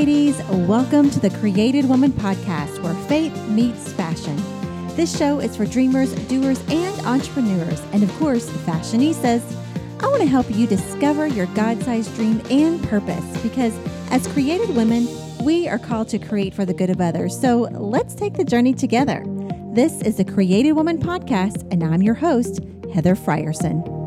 [0.00, 0.42] ladies.
[0.66, 4.34] Welcome to the Created Woman podcast where faith meets fashion.
[4.96, 9.42] This show is for dreamers, doers, and entrepreneurs, and of course, fashionistas.
[10.02, 13.78] I want to help you discover your God sized dream and purpose because
[14.10, 15.06] as created women,
[15.44, 17.38] we are called to create for the good of others.
[17.38, 19.22] So let's take the journey together.
[19.74, 22.60] This is the Created Woman podcast, and I'm your host,
[22.94, 23.99] Heather Frierson.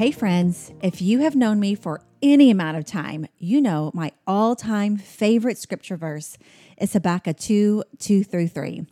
[0.00, 4.12] Hey, friends, if you have known me for any amount of time, you know my
[4.26, 6.38] all time favorite scripture verse
[6.78, 8.86] is Habakkuk 2 2 through 3.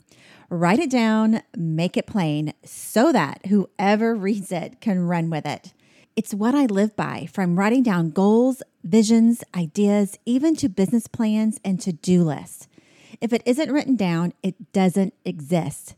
[0.51, 5.73] Write it down, make it plain, so that whoever reads it can run with it.
[6.15, 11.59] It's what I live by, from writing down goals, visions, ideas, even to business plans
[11.65, 12.69] and to do lists.
[13.23, 15.95] If it isn't written down, it doesn't exist.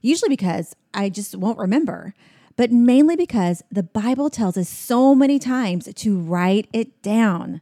[0.00, 2.12] Usually because I just won't remember
[2.58, 7.60] but mainly because the Bible tells us so many times to write it down.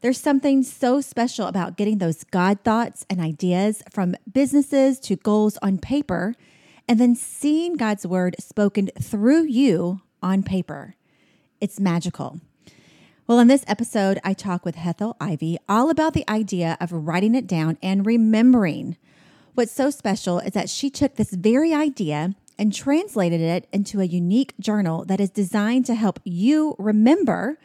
[0.00, 5.58] There's something so special about getting those God thoughts and ideas from businesses to goals
[5.62, 6.34] on paper
[6.88, 10.96] and then seeing God's word spoken through you on paper.
[11.60, 12.40] It's magical.
[13.28, 17.36] Well, in this episode, I talk with Hetal Ivey all about the idea of writing
[17.36, 18.96] it down and remembering.
[19.54, 24.04] What's so special is that she took this very idea and translated it into a
[24.04, 27.58] unique journal that is designed to help you remember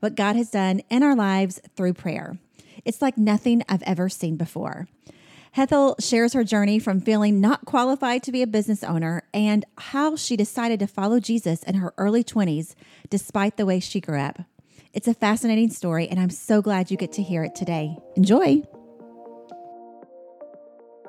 [0.00, 2.38] what God has done in our lives through prayer.
[2.84, 4.88] It's like nothing I've ever seen before.
[5.56, 10.16] Hetal shares her journey from feeling not qualified to be a business owner and how
[10.16, 12.74] she decided to follow Jesus in her early 20s
[13.08, 14.40] despite the way she grew up.
[14.92, 17.96] It's a fascinating story, and I'm so glad you get to hear it today.
[18.16, 18.62] Enjoy.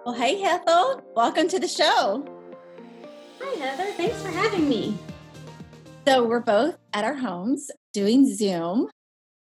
[0.06, 2.35] Well, hey, Hetal, welcome to the show.
[3.48, 3.92] Hi, Heather.
[3.92, 4.98] Thanks for having me.
[6.08, 8.90] So, we're both at our homes doing Zoom.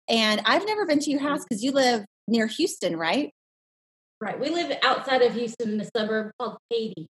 [0.10, 3.30] And I've never been to your house because you live near Houston, right?
[4.20, 4.40] Right.
[4.40, 7.06] We live outside of Houston in a suburb called Katy.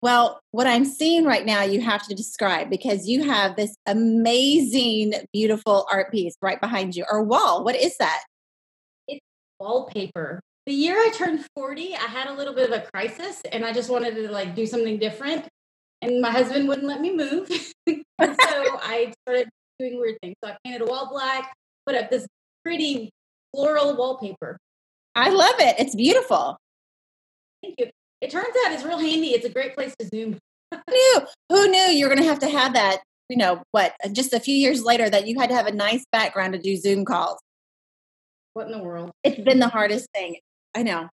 [0.00, 5.12] Well, what I'm seeing right now, you have to describe because you have this amazing,
[5.30, 7.64] beautiful art piece right behind you or wall.
[7.64, 8.24] What is that?
[9.08, 9.20] It's
[9.60, 10.40] wallpaper.
[10.64, 13.74] The year I turned 40, I had a little bit of a crisis and I
[13.74, 15.48] just wanted to like do something different
[16.02, 17.48] and my husband wouldn't let me move.
[17.88, 19.48] so I started
[19.78, 20.34] doing weird things.
[20.44, 21.54] So I painted a wall black,
[21.86, 22.26] put up this
[22.64, 23.10] pretty
[23.54, 24.58] floral wallpaper.
[25.14, 25.76] I love it.
[25.78, 26.58] It's beautiful.
[27.62, 27.90] Thank you.
[28.20, 29.28] It turns out it's real handy.
[29.28, 30.38] It's a great place to zoom.
[30.72, 31.20] Who knew?
[31.50, 32.98] Who knew you were going to have to have that?
[33.28, 33.94] You know what?
[34.04, 36.58] Uh, just a few years later, that you had to have a nice background to
[36.58, 37.38] do Zoom calls.
[38.54, 39.10] What in the world?
[39.22, 40.36] It's been the hardest thing.
[40.74, 41.08] I know.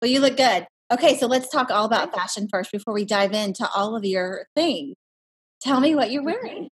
[0.00, 0.66] Well, you look good.
[0.94, 4.46] Okay, so let's talk all about fashion first before we dive into all of your
[4.54, 4.94] things.
[5.60, 6.68] Tell me what you're wearing.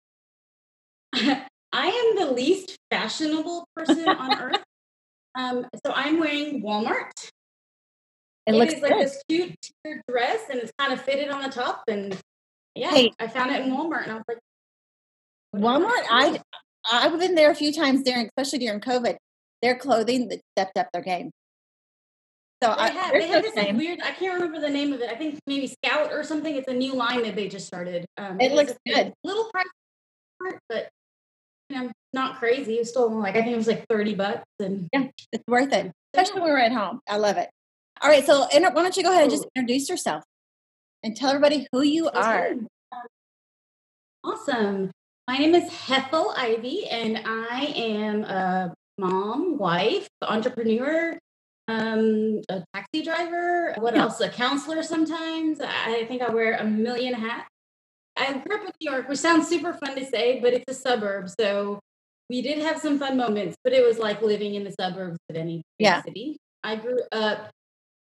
[1.16, 4.64] I am the least fashionable person on earth.
[5.34, 7.32] Um, so I'm wearing Walmart.
[8.46, 11.50] It, it looks like this cute tiered dress and it's kind of fitted on the
[11.50, 11.82] top.
[11.88, 12.16] And
[12.76, 14.40] yeah, hey, I found it in Walmart and I was like,
[15.56, 16.40] Walmart, I
[16.92, 19.16] I've been there a few times during, especially during COVID.
[19.64, 21.32] Their clothing stepped up their game.
[22.64, 24.00] So they I, have, they have this weird.
[24.04, 25.10] I can't remember the name of it.
[25.10, 26.56] I think maybe Scout or something.
[26.56, 28.06] It's a new line that they just started.
[28.18, 29.14] Um, it, it looks good.
[29.24, 29.66] Little price,
[30.70, 30.90] but
[31.70, 32.76] you know, not crazy.
[32.76, 35.92] It's still like I think it was like thirty bucks, and yeah, it's worth it,
[36.14, 37.00] especially when we're at home.
[37.10, 37.50] I love it.
[38.02, 40.24] All right, so why don't you go ahead and just introduce yourself
[41.04, 42.54] and tell everybody who you are.
[44.24, 44.92] Awesome.
[45.28, 51.18] My name is Hetal Ivey, and I am a mom, wife, entrepreneur,
[51.72, 53.74] um, a taxi driver.
[53.78, 54.20] What else?
[54.22, 55.60] A counselor sometimes.
[55.62, 57.48] I think I wear a million hats.
[58.18, 60.74] I grew up in New York, which sounds super fun to say, but it's a
[60.74, 61.30] suburb.
[61.30, 61.80] So
[62.30, 65.36] we did have some fun moments, but it was like living in the suburbs of
[65.36, 66.02] any yeah.
[66.02, 66.38] city.
[66.64, 67.50] I grew up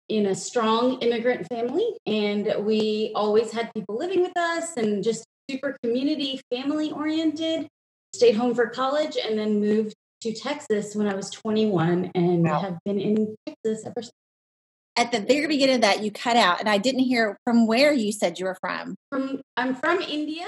[0.08, 5.24] in a strong immigrant family, and we always had people living with us and just
[5.50, 7.68] super community family oriented.
[8.14, 12.60] Stayed home for college and then moved to Texas when I was 21 and wow.
[12.60, 14.12] have been in Texas ever since.
[14.96, 17.92] At the very beginning of that, you cut out, and I didn't hear from where
[17.92, 18.94] you said you were from.
[19.10, 20.44] From I'm from India.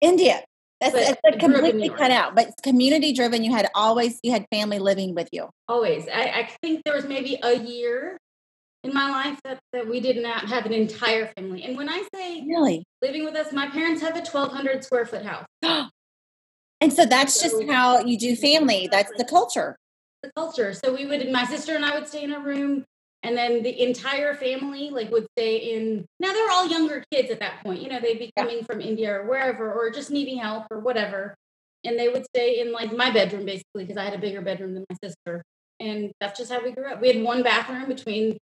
[0.00, 0.44] India.
[0.80, 3.42] That's, that's completely cut out, but community driven.
[3.42, 5.50] You had always you had family living with you.
[5.66, 6.06] Always.
[6.06, 8.16] I, I think there was maybe a year
[8.84, 11.64] in my life that, that we did not have an entire family.
[11.64, 15.24] And when I say really living with us, my parents have a 1,200 square foot
[15.24, 15.46] house.
[16.80, 18.88] And so that's just how you do family.
[18.90, 19.76] That's the culture.
[20.22, 20.72] The culture.
[20.72, 22.84] So we would, my sister and I would stay in a room.
[23.24, 27.40] And then the entire family like would stay in now they're all younger kids at
[27.40, 27.82] that point.
[27.82, 31.34] You know, they'd be coming from India or wherever or just needing help or whatever.
[31.84, 34.74] And they would stay in like my bedroom basically because I had a bigger bedroom
[34.74, 35.42] than my sister.
[35.80, 37.00] And that's just how we grew up.
[37.00, 38.38] We had one bathroom between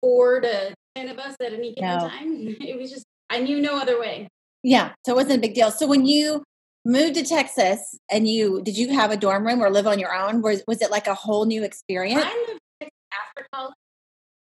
[0.00, 2.08] four to ten of us at any given No.
[2.08, 2.56] time.
[2.60, 4.28] It was just I knew no other way.
[4.64, 4.92] Yeah.
[5.06, 5.70] So it wasn't a big deal.
[5.70, 6.42] So when you
[6.84, 10.14] moved to Texas and you did you have a dorm room or live on your
[10.14, 10.42] own?
[10.42, 12.22] Was was it like a whole new experience?
[12.24, 13.74] I moved after college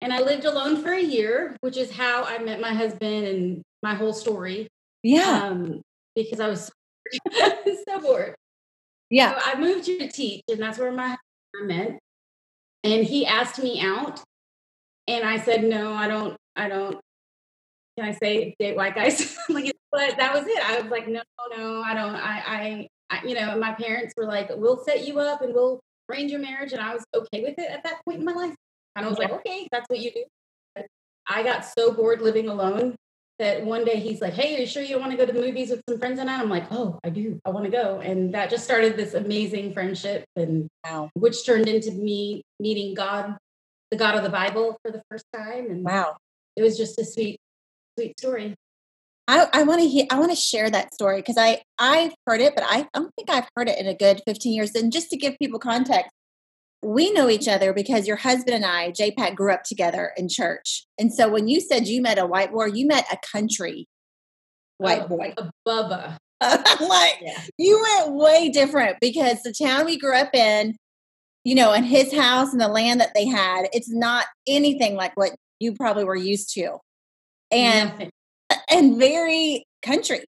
[0.01, 3.61] and I lived alone for a year, which is how I met my husband and
[3.81, 4.67] my whole story.
[5.03, 5.43] Yeah.
[5.45, 5.81] Um,
[6.15, 6.71] because I was
[7.87, 8.35] so bored.
[9.09, 9.39] yeah.
[9.39, 11.17] So I moved here to teach, and that's where my
[11.55, 11.99] husband met.
[12.83, 14.21] And he asked me out,
[15.07, 16.37] and I said, "No, I don't.
[16.55, 16.99] I don't.
[17.97, 20.59] Can I say date white guys?" like, but that was it.
[20.59, 21.21] I was like, "No,
[21.55, 22.15] no, I don't.
[22.15, 25.79] I, I, I, you know." My parents were like, "We'll set you up, and we'll
[26.09, 28.55] arrange your marriage," and I was okay with it at that point in my life.
[28.95, 30.23] And I was like, "Okay, that's what you do."
[31.27, 32.95] I got so bored living alone
[33.39, 35.41] that one day he's like, "Hey, are you sure you want to go to the
[35.41, 37.39] movies with some friends tonight?" I'm like, "Oh, I do.
[37.45, 41.09] I want to go." And that just started this amazing friendship, and Wow.
[41.15, 43.37] which turned into me meeting God,
[43.91, 46.17] the God of the Bible, for the first time, and Wow.
[46.55, 47.39] it was just a sweet,
[47.97, 48.55] sweet story.
[49.27, 52.41] I, I want to hear I want to share that story because I I've heard
[52.41, 54.75] it, but I don't think I've heard it in a good 15 years.
[54.75, 56.11] And just to give people context,
[56.83, 60.85] we know each other because your husband and I, JPAC, grew up together in church.
[60.99, 63.87] And so when you said you met a white boy, you met a country
[64.77, 65.33] white Oh, boy.
[65.37, 66.17] a Bubba.
[66.41, 67.41] Like, Yeah.
[67.57, 70.75] you went way different because the town we grew up in,
[71.43, 75.15] you know, and his house and the land that they had, it's not anything like
[75.17, 76.77] what you probably were used to.
[77.51, 78.11] And Nothing.
[78.69, 80.25] And very country.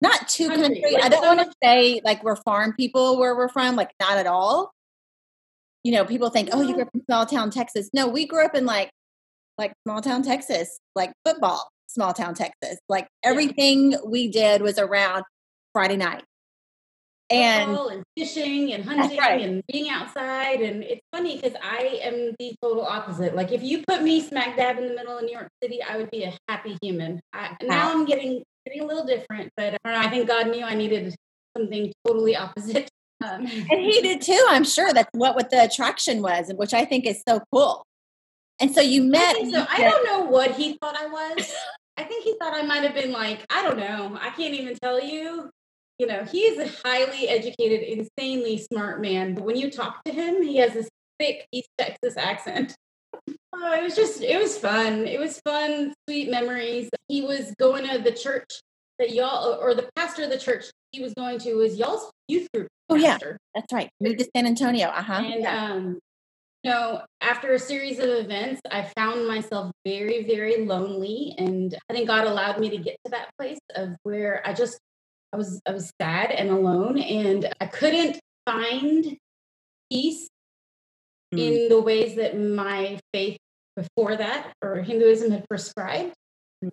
[0.00, 0.96] Not too Country, country.
[0.96, 4.26] I don't want to say like we're farm people where we're from, like not at
[4.26, 4.72] all.
[5.82, 7.90] You know, people think, oh, you grew up in small town Texas.
[7.92, 8.90] No, we grew up in like
[9.56, 12.78] like small town Texas, like football, small town Texas.
[12.88, 15.24] Like everything we did was around
[15.72, 16.22] Friday night.
[17.30, 19.42] And and fishing and hunting right.
[19.42, 20.60] and being outside.
[20.60, 23.34] And it's funny because I am the total opposite.
[23.34, 25.98] Like if you put me smack dab in the middle of New York City, I
[25.98, 27.20] would be a happy human.
[27.34, 30.08] I, now I'm getting getting a little different, but I don't know.
[30.08, 31.14] I think God knew I needed
[31.56, 32.88] something totally opposite.
[33.20, 34.92] Um, and he did too, I'm sure.
[34.92, 37.84] That's what what the attraction was, which I think is so cool.
[38.60, 39.66] And so you met and so.
[39.68, 41.52] I don't know what he thought I was.
[41.96, 44.16] I think he thought I might have been like, I don't know.
[44.20, 45.50] I can't even tell you.
[45.98, 49.34] You know, he's a highly educated, insanely smart man.
[49.34, 52.76] But when you talk to him, he has this thick East Texas accent.
[53.52, 55.06] Oh, it was just, it was fun.
[55.06, 56.88] It was fun, sweet memories.
[57.08, 58.60] He was going to the church
[58.98, 62.48] that y'all, or the pastor of the church he was going to was y'all's youth
[62.54, 62.68] group.
[62.88, 63.18] Oh, yeah.
[63.54, 63.90] That's right.
[64.00, 64.88] Moved to San Antonio.
[64.88, 65.22] Uh-huh.
[65.24, 65.72] And Yeah.
[65.72, 65.98] um,
[66.64, 71.92] you know, after a series of events, I found myself very, very lonely, and I
[71.92, 74.78] think God allowed me to get to that place of where I just,
[75.32, 79.16] I was, I was sad and alone, and I couldn't find
[79.90, 80.28] peace
[81.34, 81.38] Mm.
[81.38, 83.36] in the ways that my faith
[83.76, 86.14] before that or Hinduism had prescribed.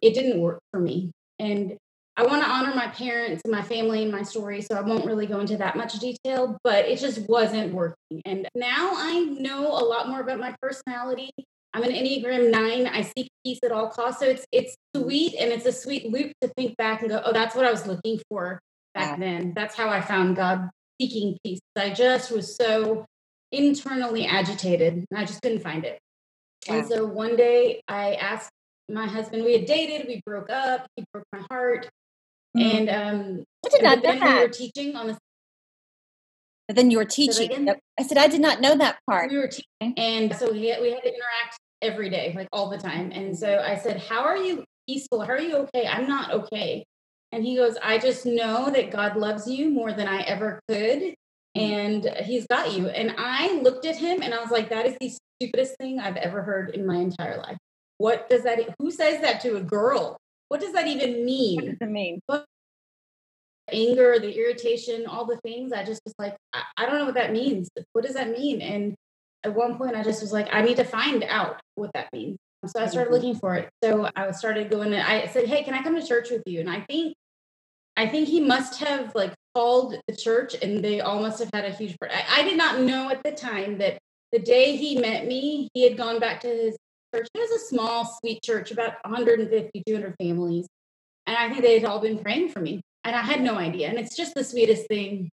[0.02, 1.76] It didn't work for me, and
[2.16, 5.06] I want to honor my parents and my family and my story, so I won't
[5.06, 8.22] really go into that much detail, but it just wasn't working.
[8.24, 11.32] And now I know a lot more about my personality.
[11.76, 12.88] I'm an Enneagram 9.
[12.88, 14.22] I seek peace at all costs.
[14.22, 17.34] So it's it's sweet and it's a sweet loop to think back and go, "Oh,
[17.34, 18.62] that's what I was looking for
[18.94, 19.54] back then.
[19.54, 20.70] That's how I found God
[21.02, 23.06] seeking peace." I just was so
[23.52, 24.94] internally agitated.
[24.94, 26.00] and I just couldn't find it.
[26.70, 28.52] And so one day I asked
[28.90, 31.90] my husband, we had dated, we broke up, he broke my heart.
[32.58, 32.64] Mm.
[32.64, 35.18] And um I did not know then we were teaching on the
[36.70, 37.70] But then you were teaching.
[38.00, 39.30] I said I did not know that part.
[39.30, 42.70] we were teaching and so we had, we had to interact every day, like all
[42.70, 43.12] the time.
[43.12, 45.22] And so I said, How are you peaceful?
[45.22, 45.88] How are you okay?
[45.88, 46.86] I'm not okay.
[47.32, 51.02] And he goes, I just know that God loves you more than I ever could.
[51.02, 51.60] Mm-hmm.
[51.60, 52.88] And he's got you.
[52.88, 56.18] And I looked at him and I was like, that is the stupidest thing I've
[56.18, 57.58] ever heard in my entire life.
[57.98, 60.18] What does that, who says that to a girl?
[60.50, 61.66] What does that even What mean?
[61.66, 62.20] does it mean?
[63.72, 65.74] anger, the irritation, all the things.
[65.74, 67.70] I just was like, I, I don't know what that means.
[67.94, 68.62] What does that mean?
[68.62, 68.96] And
[69.46, 72.38] at one point, I just was like, I need to find out what that means.
[72.66, 73.14] So I started Mhm.
[73.14, 73.70] looking for it.
[73.84, 74.92] So I started going.
[74.92, 76.60] And I said, Hey, can I come to church with you?
[76.62, 77.14] And I think,
[77.96, 81.64] I think he must have like called the church, and they all must have had
[81.66, 81.96] a huge.
[82.00, 82.12] part.
[82.12, 84.00] I, I did not know at the time that
[84.32, 86.76] the day he met me, he had gone back to his
[87.14, 87.28] church.
[87.34, 90.68] It was a small, sweet church, about 150, 200 families.
[91.28, 92.82] And I think they had all been praying for me.
[93.04, 93.88] And I had no idea.
[93.90, 95.30] And it's just the sweetest thing.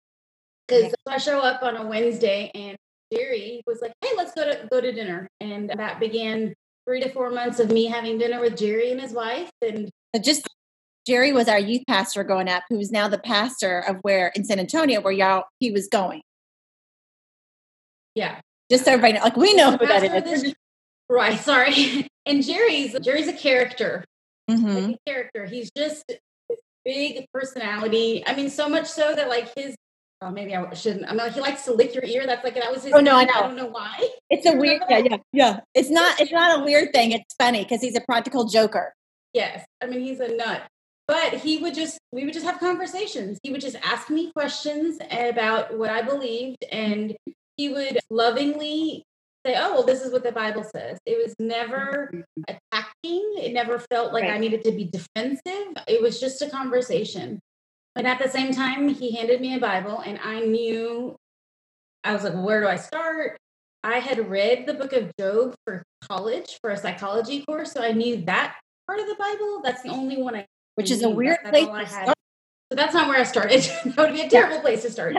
[0.66, 1.12] Because Yeah.
[1.14, 2.76] I show up on a Wednesday and
[3.12, 6.54] Jerry was like, "Hey, let's go to go to dinner," and that began
[6.86, 9.50] three to four months of me having dinner with Jerry and his wife.
[9.62, 9.90] And
[10.22, 10.48] just
[11.06, 14.44] Jerry was our youth pastor growing up, who is now the pastor of where in
[14.44, 16.22] San Antonio, where y'all he was going.
[18.14, 20.42] Yeah, just so everybody like we know who that is.
[20.42, 20.54] This,
[21.08, 21.38] right.
[21.38, 22.08] Sorry.
[22.28, 24.04] And Jerry's Jerry's a character.
[24.50, 24.66] Mm-hmm.
[24.66, 25.46] Like a character.
[25.46, 26.12] He's just
[26.84, 28.24] big personality.
[28.26, 29.76] I mean, so much so that like his
[30.22, 31.04] Oh, maybe I shouldn't.
[31.10, 32.26] I mean, he likes to lick your ear.
[32.26, 32.92] That's like that was his.
[32.94, 33.32] Oh no, I know.
[33.34, 34.08] I don't know why.
[34.30, 34.82] It's a weird.
[34.88, 35.60] Yeah, yeah, yeah.
[35.74, 36.20] It's not.
[36.20, 37.12] It's not a weird thing.
[37.12, 38.94] It's funny because he's a practical joker.
[39.34, 40.62] Yes, I mean he's a nut.
[41.06, 41.98] But he would just.
[42.12, 43.38] We would just have conversations.
[43.42, 47.14] He would just ask me questions about what I believed, and
[47.58, 49.04] he would lovingly
[49.44, 52.42] say, "Oh, well, this is what the Bible says." It was never mm-hmm.
[52.48, 53.34] attacking.
[53.36, 54.32] It never felt like right.
[54.32, 55.74] I needed to be defensive.
[55.86, 57.38] It was just a conversation.
[57.96, 61.16] But at the same time, he handed me a Bible, and I knew
[62.04, 63.38] I was like, where do I start?
[63.82, 67.92] I had read the book of Job for college for a psychology course, so I
[67.92, 69.62] knew that part of the Bible.
[69.64, 71.90] That's the only one I which is a weird that's place.
[71.90, 72.12] Had.
[72.70, 73.62] So that's not where I started.
[73.86, 75.16] that would be a terrible place to start.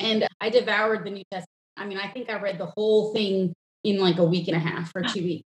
[0.00, 1.46] and I devoured the New Testament.
[1.76, 3.54] I mean, I think I read the whole thing
[3.84, 5.46] in like a week and a half or two weeks.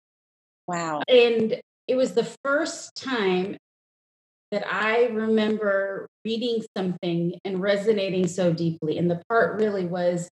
[0.65, 1.01] Wow.
[1.09, 1.59] And
[1.89, 3.57] it was the first time
[4.51, 8.97] that I remember reading something and resonating so deeply.
[8.97, 10.29] And the part really was,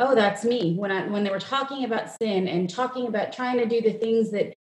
[0.00, 0.74] oh, that's me.
[0.74, 3.92] When I when they were talking about sin and talking about trying to do the
[3.92, 4.54] things that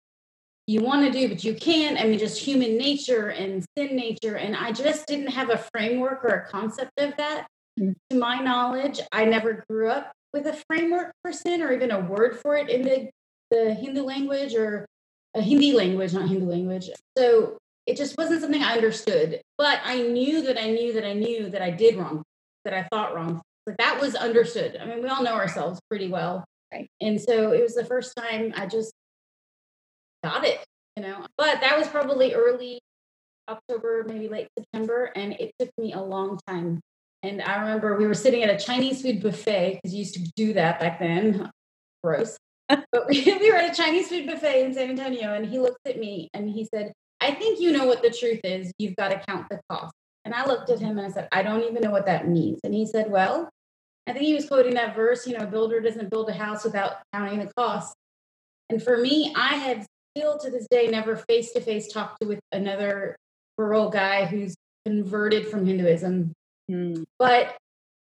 [0.66, 1.98] you want to do, but you can't.
[1.98, 4.36] I mean, just human nature and sin nature.
[4.36, 7.46] And I just didn't have a framework or a concept of that.
[7.78, 7.92] Mm-hmm.
[8.10, 12.00] To my knowledge, I never grew up with a framework for sin or even a
[12.00, 13.10] word for it in the,
[13.50, 14.86] the Hindu language or
[15.34, 16.90] a Hindi language, not Hindu language.
[17.16, 19.40] So it just wasn't something I understood.
[19.58, 22.22] But I knew that I knew that I knew that I did wrong,
[22.64, 23.42] that I thought wrong.
[23.66, 24.76] Like that was understood.
[24.80, 26.44] I mean, we all know ourselves pretty well.
[26.72, 26.88] Right.
[27.00, 28.92] And so it was the first time I just
[30.24, 30.64] got it,
[30.96, 31.26] you know.
[31.36, 32.80] But that was probably early
[33.48, 36.80] October, maybe late September, and it took me a long time.
[37.22, 40.30] And I remember we were sitting at a Chinese food buffet because you used to
[40.34, 41.50] do that back then.
[42.02, 42.36] Gross.
[42.68, 45.86] but we, we were at a Chinese food buffet in San Antonio, and he looked
[45.86, 48.72] at me and he said, I think you know what the truth is.
[48.78, 49.94] You've got to count the cost.
[50.24, 52.60] And I looked at him and I said, I don't even know what that means.
[52.64, 53.48] And he said, Well,
[54.06, 56.64] I think he was quoting that verse, you know, a builder doesn't build a house
[56.64, 57.94] without counting the cost.
[58.68, 59.86] And for me, I have
[60.16, 63.16] still to this day never face to face talked to with another
[63.56, 66.32] rural guy who's converted from Hinduism.
[66.70, 67.04] Mm.
[67.18, 67.56] But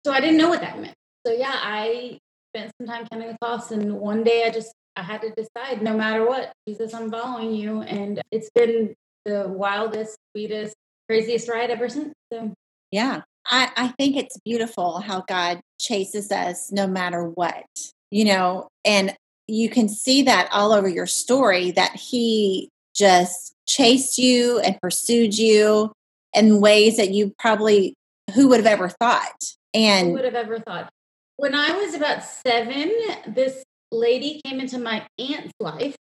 [0.04, 0.94] so I didn't know what that meant.
[1.26, 2.18] So yeah, I
[2.54, 3.70] spent some time counting the costs.
[3.70, 7.54] And one day I just I had to decide no matter what, Jesus, I'm following
[7.54, 7.82] you.
[7.82, 8.94] And it's been
[9.24, 10.74] the wildest, sweetest,
[11.08, 12.12] craziest ride ever since.
[12.32, 12.52] So
[12.90, 13.22] yeah.
[13.46, 17.64] I, I think it's beautiful how God chases us no matter what,
[18.10, 19.14] you know, and
[19.46, 25.36] you can see that all over your story that He just chased you and pursued
[25.36, 25.92] you
[26.32, 27.94] in ways that you probably
[28.34, 30.88] who would have ever thought and who would have ever thought
[31.36, 32.92] when i was about seven
[33.26, 35.96] this lady came into my aunt's life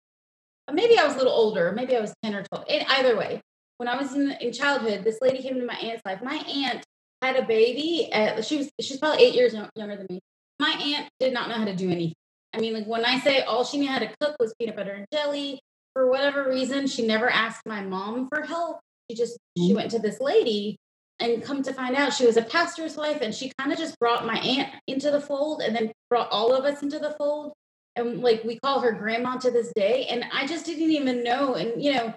[0.71, 2.65] maybe I was a little older, maybe I was 10 or 12.
[2.69, 3.41] either way,
[3.77, 6.21] when I was in, in childhood, this lady came into my aunt's life.
[6.23, 6.85] My aunt
[7.21, 8.11] had a baby.
[8.11, 10.19] At, she was she's probably eight years younger than me.
[10.59, 12.15] My aunt did not know how to do anything.
[12.53, 14.91] I mean, like when I say all she knew how to cook was peanut butter
[14.91, 15.59] and jelly,
[15.93, 18.79] for whatever reason, she never asked my mom for help.
[19.09, 19.75] She just she mm-hmm.
[19.75, 20.77] went to this lady
[21.19, 23.97] and come to find out she was a pastor's wife and she kind of just
[23.99, 27.53] brought my aunt into the fold and then brought all of us into the fold
[27.95, 31.55] and like we call her grandma to this day and i just didn't even know
[31.55, 32.13] and you know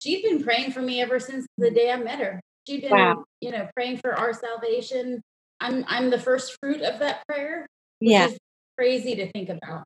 [0.00, 2.40] she's been praying for me ever since the day i met her.
[2.66, 3.24] She'd been wow.
[3.40, 5.20] you know praying for our salvation.
[5.60, 7.66] I'm i'm the first fruit of that prayer
[8.00, 8.30] yeah.
[8.78, 9.84] crazy to think about.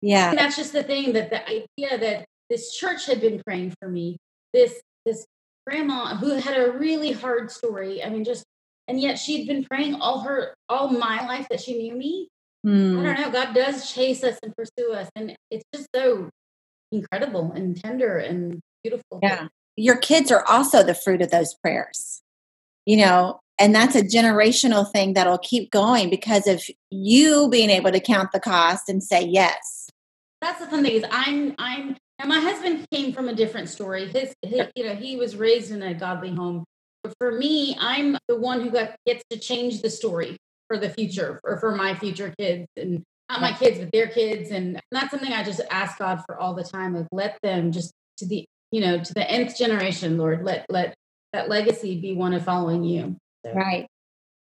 [0.00, 0.30] Yeah.
[0.30, 3.88] And that's just the thing that the idea that this church had been praying for
[3.88, 4.18] me
[4.52, 5.24] this this
[5.66, 8.44] grandma who had a really hard story i mean just
[8.88, 12.28] and yet she'd been praying all her all my life that she knew me
[12.66, 13.00] Mm.
[13.00, 13.30] I don't know.
[13.30, 16.28] God does chase us and pursue us, and it's just so
[16.92, 19.20] incredible and tender and beautiful.
[19.22, 22.22] Yeah, your kids are also the fruit of those prayers.
[22.86, 27.92] You know, and that's a generational thing that'll keep going because of you being able
[27.92, 29.88] to count the cost and say yes.
[30.40, 34.06] That's the fun thing is I'm I'm now my husband came from a different story.
[34.08, 36.64] His, his you know he was raised in a godly home.
[37.02, 40.36] But for me, I'm the one who got, gets to change the story
[40.70, 44.50] for the future or for my future kids and not my kids but their kids
[44.50, 47.92] and that's something i just ask god for all the time of let them just
[48.16, 50.94] to the you know to the nth generation lord let let
[51.32, 53.52] that legacy be one of following you so.
[53.52, 53.86] right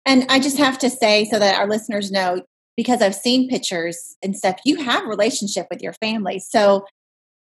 [0.06, 2.42] and i just have to say so that our listeners know
[2.78, 6.40] because I've seen pictures and stuff, you have relationship with your family.
[6.40, 6.86] So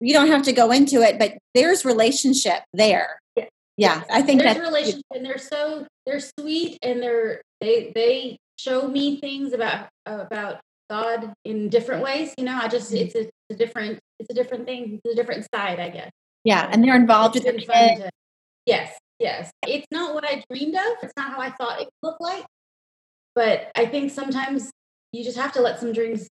[0.01, 3.21] you don't have to go into it, but there's relationship there.
[3.35, 3.45] Yeah,
[3.77, 8.39] yeah I think there's that's relationship, and they're so they're sweet, and they're they they
[8.57, 12.35] show me things about about God in different ways.
[12.39, 13.07] You know, I just mm-hmm.
[13.07, 16.11] it's a, a, different it's a different thing, it's a different side, I guess.
[16.45, 18.11] Yeah, and they're involved it's with the To,
[18.67, 19.51] yes, yes.
[19.67, 20.97] It's not what I dreamed of.
[21.03, 22.45] It's not how I thought it would look like.
[23.35, 24.71] But I think sometimes
[25.13, 26.29] you just have to let some dreams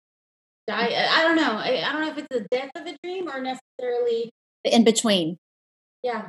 [0.68, 1.08] die.
[1.10, 1.54] I don't know.
[1.58, 4.30] I, I don't know if it's the death of a dream or necessarily
[4.64, 5.38] the in between.
[6.04, 6.28] Yeah.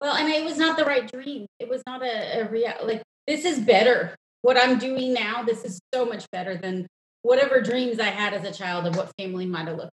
[0.00, 1.46] Well, and it was not the right dream.
[1.58, 4.14] It was not a, a real like this is better.
[4.44, 6.86] What I'm doing now, this is so much better than
[7.22, 9.90] whatever dreams I had as a child of what family might have looked.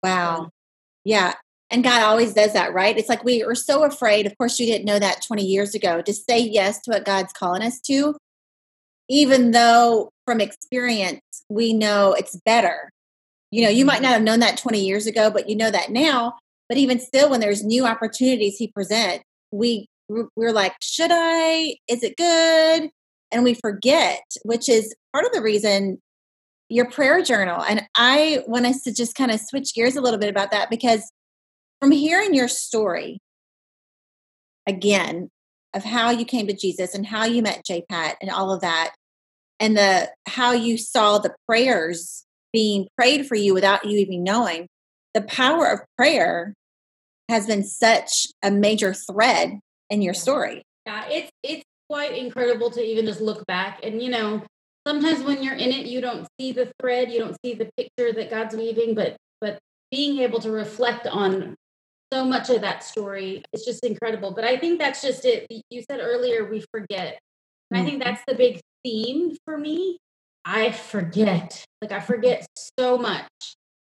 [0.00, 0.12] Like.
[0.12, 0.50] Wow.
[1.02, 1.34] Yeah.
[1.70, 2.96] And God always does that, right?
[2.96, 4.26] It's like we are so afraid.
[4.26, 7.32] Of course, you didn't know that 20 years ago to say yes to what God's
[7.32, 8.14] calling us to,
[9.08, 12.90] even though from experience we know it's better.
[13.50, 14.02] You know, you might mm-hmm.
[14.04, 16.34] not have known that 20 years ago, but you know that now.
[16.68, 21.74] But even still, when there's new opportunities He presents, we we're like, should I?
[21.88, 22.90] Is it good?
[23.34, 26.00] And we forget, which is part of the reason
[26.68, 27.62] your prayer journal.
[27.62, 30.70] And I want us to just kind of switch gears a little bit about that
[30.70, 31.10] because
[31.80, 33.18] from hearing your story
[34.66, 35.28] again
[35.74, 38.60] of how you came to Jesus and how you met J Pat and all of
[38.60, 38.94] that,
[39.60, 44.68] and the how you saw the prayers being prayed for you without you even knowing,
[45.12, 46.54] the power of prayer
[47.28, 49.58] has been such a major thread
[49.90, 50.62] in your story.
[50.86, 53.78] Yeah, it's it's quite incredible to even just look back.
[53.84, 54.42] And you know
[54.84, 58.12] sometimes when you're in it you don't see the thread you don't see the picture
[58.12, 59.58] that god's weaving but but
[59.90, 61.54] being able to reflect on
[62.12, 64.32] so much of that story is just incredible.
[64.32, 65.46] But i think that's just it.
[65.70, 67.18] You said earlier we forget.
[67.70, 68.10] And i think mm-hmm.
[68.10, 69.98] that's the big theme for me.
[70.44, 71.64] I forget.
[71.80, 72.44] Like i forget
[72.78, 73.30] so much.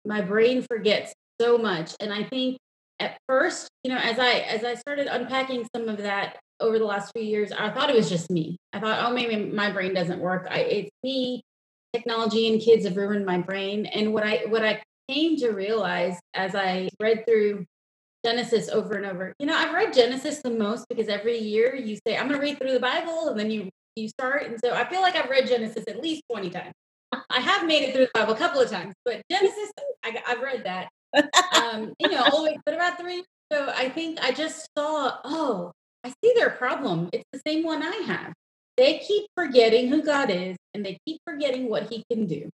[0.04, 1.94] My brain forgets so much.
[2.00, 2.58] And i think
[3.00, 6.84] at first you know as i as i started unpacking some of that over the
[6.84, 8.56] last few years, I thought it was just me.
[8.72, 10.46] I thought, oh, maybe my brain doesn't work.
[10.50, 11.42] I, it's me.
[11.94, 13.86] Technology and kids have ruined my brain.
[13.86, 17.64] And what I what I came to realize as I read through
[18.24, 21.96] Genesis over and over, you know, I've read Genesis the most because every year you
[22.06, 24.44] say, I'm going to read through the Bible, and then you you start.
[24.46, 26.72] And so I feel like I've read Genesis at least 20 times.
[27.30, 29.70] I have made it through the Bible a couple of times, but Genesis,
[30.04, 30.88] I, have read that.
[31.56, 33.24] Um, you know, always, but about three.
[33.50, 35.72] So I think I just saw, oh,
[36.04, 37.10] I see their problem.
[37.12, 38.32] It's the same one I have.
[38.76, 42.48] They keep forgetting who God is and they keep forgetting what He can do.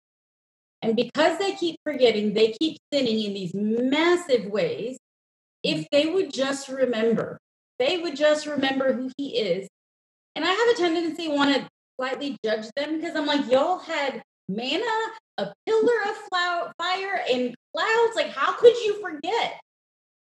[0.80, 4.98] And because they keep forgetting, they keep sinning in these massive ways.
[5.62, 5.86] If mm.
[5.92, 7.38] they would just remember,
[7.78, 9.68] they would just remember who He is.
[10.34, 11.68] And I have a tendency to want to
[12.00, 14.84] slightly judge them because I'm like, y'all had manna,
[15.38, 18.16] a pillar of fire, and clouds.
[18.16, 19.60] Like, how could you forget?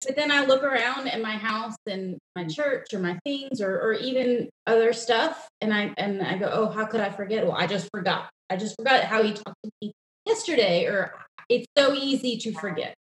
[0.05, 3.81] But then I look around at my house and my church or my things or
[3.81, 7.45] or even other stuff and I and I go, oh, how could I forget?
[7.45, 8.29] Well, I just forgot.
[8.49, 9.91] I just forgot how he talked to me
[10.25, 11.13] yesterday, or
[11.49, 12.93] it's so easy to forget.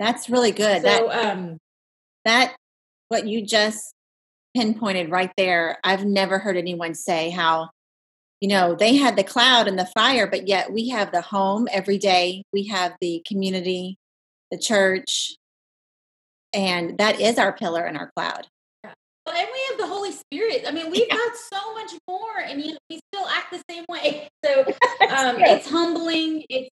[0.00, 0.82] That's really good.
[0.82, 1.58] So, that um
[2.24, 2.56] that
[3.08, 3.94] what you just
[4.56, 5.78] pinpointed right there.
[5.84, 7.70] I've never heard anyone say how
[8.40, 11.68] you know they had the cloud and the fire but yet we have the home
[11.70, 13.96] every day we have the community
[14.50, 15.36] the church
[16.52, 18.46] and that is our pillar and our cloud.
[18.84, 18.92] Yeah.
[19.26, 20.64] Well, and we have the Holy Spirit.
[20.66, 21.16] I mean, we've yeah.
[21.16, 24.28] got so much more, and you we still act the same way.
[24.44, 24.60] So
[25.08, 26.44] um, it's humbling.
[26.48, 26.68] It's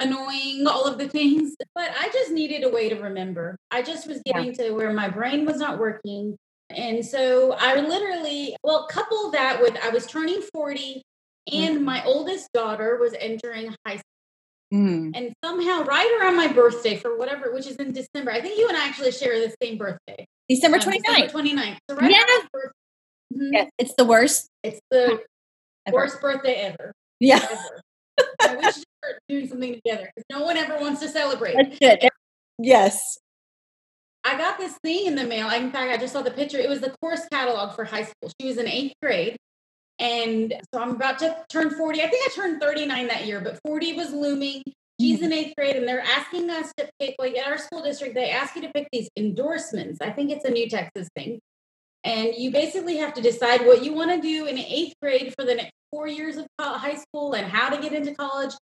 [0.00, 1.54] annoying, all of the things.
[1.74, 3.56] But I just needed a way to remember.
[3.70, 4.64] I just was getting yeah.
[4.64, 6.36] to where my brain was not working.
[6.68, 11.02] And so I literally, well, couple that with I was turning 40
[11.52, 11.84] and mm-hmm.
[11.84, 14.04] my oldest daughter was entering high school.
[14.72, 15.12] Mm.
[15.14, 18.68] And somehow, right around my birthday, for whatever, which is in December, I think you
[18.68, 20.26] and I actually share the same birthday.
[20.48, 20.94] December 29th.
[20.94, 21.76] Um, December 29th.
[21.88, 22.60] So right yeah.
[23.32, 23.52] Mm-hmm.
[23.52, 24.48] Yes, it's the worst.
[24.62, 25.20] It's the
[25.86, 25.94] ever.
[25.94, 26.92] worst birthday ever.
[27.20, 27.44] Yeah.
[27.50, 28.26] Ever.
[28.42, 31.54] I wish we were doing something together because no one ever wants to celebrate.
[31.56, 32.08] That's good.
[32.58, 33.18] Yes.
[34.24, 35.48] I got this thing in the mail.
[35.50, 36.58] In fact, I just saw the picture.
[36.58, 38.30] It was the course catalog for high school.
[38.40, 39.36] She was in eighth grade.
[40.00, 42.02] And so I'm about to turn 40.
[42.02, 44.62] I think I turned 39 that year, but 40 was looming.
[44.98, 45.24] She's mm-hmm.
[45.26, 48.30] in eighth grade, and they're asking us to pick, like at our school district, they
[48.30, 50.00] ask you to pick these endorsements.
[50.00, 51.38] I think it's a new Texas thing.
[52.02, 55.44] And you basically have to decide what you want to do in eighth grade for
[55.44, 58.54] the next four years of high school and how to get into college.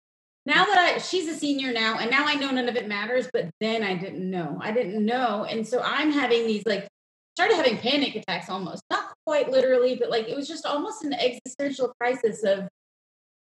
[0.47, 3.29] Now that I, she's a senior now, and now I know none of it matters,
[3.33, 4.59] but then I didn't know.
[4.63, 5.45] I didn't know.
[5.45, 6.89] And so I'm having these like
[7.37, 11.13] started having panic attacks almost, not quite literally, but like it was just almost an
[11.13, 12.67] existential crisis of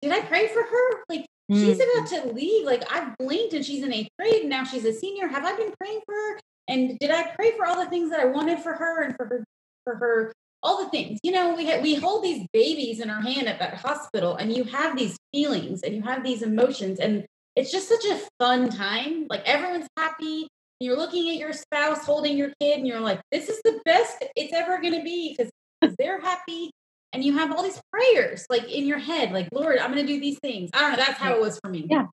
[0.02, 1.04] did I pray for her?
[1.10, 1.60] Like mm.
[1.60, 2.65] she's about to leave.
[2.65, 5.28] Like I've blinked and she's in eighth grade and now she's a senior.
[5.28, 6.39] Have I been praying for her?
[6.67, 9.26] And did I pray for all the things that I wanted for her and for
[9.26, 9.43] her
[9.86, 11.19] for her all the things?
[11.23, 14.54] You know, we ha- we hold these babies in our hand at that hospital, and
[14.54, 18.69] you have these feelings and you have these emotions, and it's just such a fun
[18.69, 19.28] time.
[19.30, 20.50] Like everyone's happy.
[20.80, 24.24] You're looking at your spouse holding your kid, and you're like, "This is the best
[24.36, 25.52] it's ever going to be," because
[25.98, 26.72] they're happy
[27.13, 30.13] and you have all these prayers like in your head, like, Lord, I'm going to
[30.13, 30.70] do these things.
[30.74, 30.98] I don't know.
[30.98, 31.88] That's how it was for me.
[31.90, 32.06] Yeah.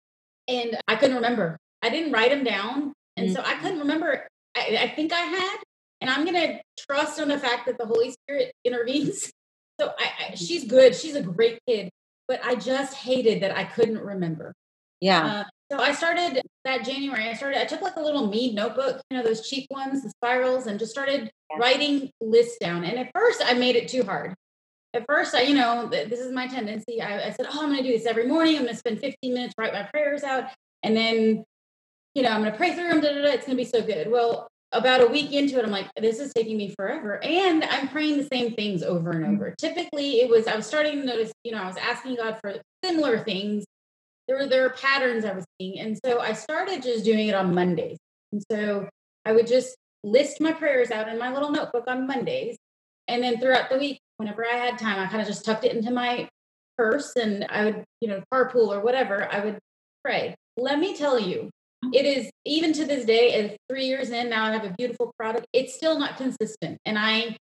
[0.49, 1.59] And I couldn't remember.
[1.83, 2.93] I didn't write them down.
[3.17, 3.37] And mm-hmm.
[3.37, 4.27] so I couldn't remember.
[4.57, 5.57] I, I think I had.
[6.01, 9.31] And I'm going to trust on the fact that the Holy Spirit intervenes.
[9.81, 10.35] So I, I, mm-hmm.
[10.37, 10.95] she's good.
[10.95, 11.91] She's a great kid.
[12.29, 14.55] But I just hated that I couldn't remember.
[15.01, 15.27] Yeah.
[15.27, 17.29] Uh, so I started that January.
[17.29, 20.11] I started, I took like a little Mead notebook, you know, those cheap ones, the
[20.11, 22.85] spirals, and just started writing lists down.
[22.85, 24.35] And at first I made it too hard
[24.95, 27.03] at first, I, you know, this is my tendency.
[27.03, 28.57] I, I said, oh, I'm going to do this every morning.
[28.57, 30.45] I'm going to spend 15 minutes, write my prayers out.
[30.83, 31.45] And then,
[32.15, 33.01] you know, I'm going to pray through them.
[33.01, 34.11] Da, da, da, it's going to be so good.
[34.11, 37.23] Well, about a week into it, I'm like, this is taking me forever.
[37.23, 39.51] And I'm praying the same things over and over.
[39.51, 39.67] Mm-hmm.
[39.67, 42.55] Typically, it was, I was starting to notice, you know, I was asking God for
[42.85, 43.65] similar things.
[44.27, 45.79] There were, there were patterns I was seeing.
[45.81, 47.99] And so I started just doing it on Mondays.
[48.33, 48.89] And so
[49.25, 52.57] I would just list my prayers out in my little notebook on Mondays.
[53.09, 55.75] And then throughout the week, whenever I had time, I kind of just tucked it
[55.75, 56.29] into my
[56.77, 59.59] purse and I would, you know, carpool or whatever, I would
[60.05, 60.35] pray.
[60.57, 61.51] Let me tell you,
[61.85, 61.95] mm-hmm.
[61.95, 65.13] it is even to this day, as three years in, now I have a beautiful
[65.19, 65.47] product.
[65.53, 66.79] It's still not consistent.
[66.85, 67.37] And I,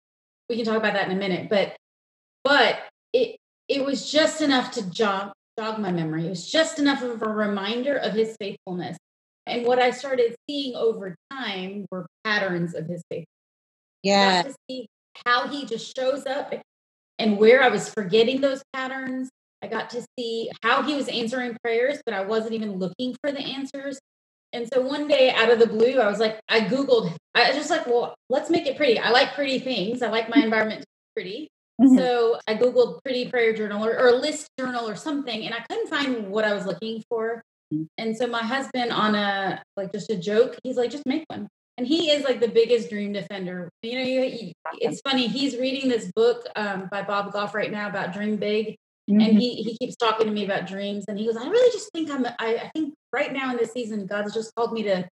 [0.49, 1.75] we can talk about that in a minute, but,
[2.43, 2.79] but
[3.13, 6.25] it, it was just enough to jog, jog my memory.
[6.25, 8.97] It was just enough of a reminder of his faithfulness.
[9.45, 13.25] And what I started seeing over time were patterns of his faithfulness.
[14.03, 14.43] Yeah
[15.25, 16.53] how he just shows up
[17.19, 19.29] and where I was forgetting those patterns.
[19.63, 23.31] I got to see how he was answering prayers, but I wasn't even looking for
[23.31, 23.99] the answers.
[24.53, 27.57] And so one day out of the blue, I was like, I Googled, I was
[27.57, 28.99] just like, well, let's make it pretty.
[28.99, 30.01] I like pretty things.
[30.01, 30.83] I like my environment
[31.15, 31.47] pretty.
[31.79, 31.97] Mm-hmm.
[31.97, 35.89] So I Googled pretty prayer journal or, or list journal or something, and I couldn't
[35.89, 37.43] find what I was looking for.
[37.73, 37.87] Mm.
[37.97, 41.47] And so my husband, on a like just a joke, he's like, just make one
[41.81, 43.71] and he is like the biggest dream defender.
[43.81, 45.27] You know, you, you, it's funny.
[45.27, 48.75] He's reading this book um, by Bob Goff right now about dream big,
[49.09, 49.19] mm-hmm.
[49.19, 51.05] and he he keeps talking to me about dreams.
[51.07, 52.25] And he goes, I really just think I'm.
[52.25, 55.09] I, I think right now in this season, God's just called me to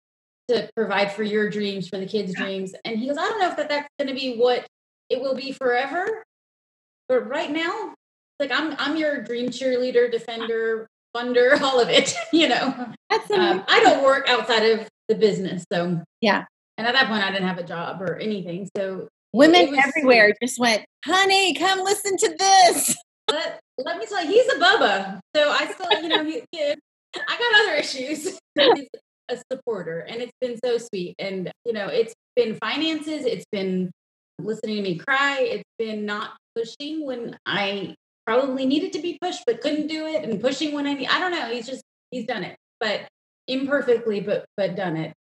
[0.50, 2.74] to provide for your dreams, for the kids' dreams.
[2.84, 4.66] And he goes, I don't know if that that's going to be what
[5.10, 6.24] it will be forever,
[7.10, 7.94] but right now,
[8.40, 12.14] like I'm I'm your dream cheerleader, defender, funder, all of it.
[12.34, 15.64] You know, that's um, I don't work outside of the business.
[15.72, 16.46] So yeah.
[16.78, 18.70] And at that point I didn't have a job or anything.
[18.76, 20.48] So women everywhere sweet.
[20.48, 22.96] just went, honey, come listen to this.
[23.28, 25.20] But let me tell you, he's a Bubba.
[25.36, 26.74] So I still, you know, he, he,
[27.16, 28.40] I got other issues.
[28.56, 28.88] he's
[29.30, 31.16] a supporter and it's been so sweet.
[31.20, 33.92] And, you know, it's been finances, it's been
[34.40, 39.44] listening to me cry, it's been not pushing when I probably needed to be pushed
[39.46, 41.48] but couldn't do it and pushing when I need I don't know.
[41.48, 42.58] He's just he's done it.
[42.80, 43.08] But
[43.48, 45.14] imperfectly, but but done it.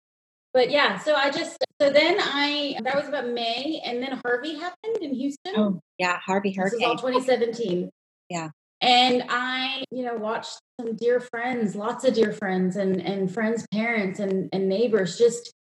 [0.54, 4.56] But yeah, so I just so then I that was about May, and then Harvey
[4.56, 5.54] happened in Houston.
[5.56, 6.80] Oh yeah, Harvey Hurricane.
[6.80, 7.89] This was all 2017.
[8.30, 8.50] Yeah.
[8.80, 13.65] And I, you know, watched some dear friends, lots of dear friends and and friends'
[13.71, 15.52] parents and, and neighbors just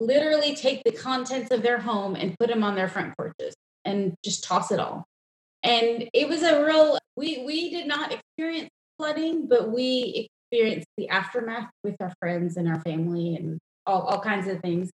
[0.00, 4.14] literally take the contents of their home and put them on their front porches and
[4.24, 5.04] just toss it all.
[5.64, 11.08] And it was a real we we did not experience flooding, but we experienced the
[11.08, 14.90] aftermath with our friends and our family and all, all kinds of things.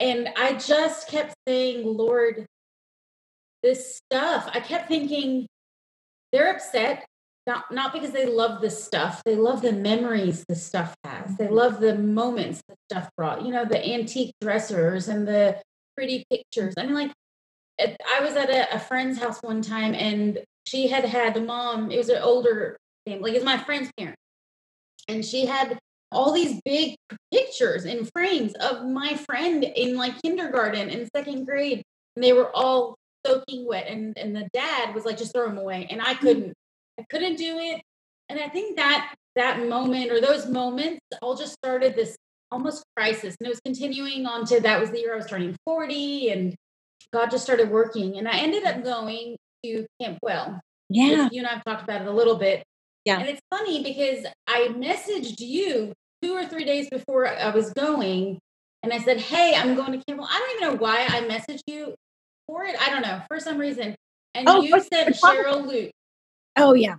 [0.00, 2.46] And I just kept saying, Lord,
[3.62, 5.46] this stuff, I kept thinking
[6.32, 7.06] they're upset,
[7.46, 11.36] not, not because they love the stuff, they love the memories the stuff has.
[11.36, 11.54] They mm-hmm.
[11.54, 15.60] love the moments the stuff brought, you know, the antique dressers and the
[15.96, 16.74] pretty pictures.
[16.76, 17.12] I mean, like,
[17.80, 21.90] I was at a, a friend's house one time and she had had a mom,
[21.90, 24.20] it was an older family, like it's my friend's parents.
[25.08, 25.78] And she had
[26.10, 26.96] all these big
[27.32, 31.82] pictures and frames of my friend in like kindergarten and second grade.
[32.14, 35.58] And they were all soaking wet and and the dad was like just throw them
[35.58, 35.86] away.
[35.90, 36.20] And i mm.
[36.20, 36.54] couldn't
[36.98, 37.82] i couldn't do it.
[38.28, 42.16] And i think that that moment or those moments all just started this
[42.50, 45.56] almost crisis and it was continuing on to that was the year i was turning
[45.66, 46.54] 40 and
[47.12, 51.46] god just started working and i ended up going to camp well yeah you and
[51.48, 52.62] i've talked about it a little bit
[53.06, 53.20] yeah.
[53.20, 55.92] And it's funny because I messaged you
[56.22, 58.40] two or three days before I was going
[58.82, 60.28] and I said, Hey, I'm going to Camp Well.
[60.30, 61.94] I don't even know why I messaged you
[62.48, 62.74] for it.
[62.80, 63.94] I don't know, for some reason.
[64.34, 65.92] And oh, you said Cheryl Luke.
[66.56, 66.96] Oh, yeah.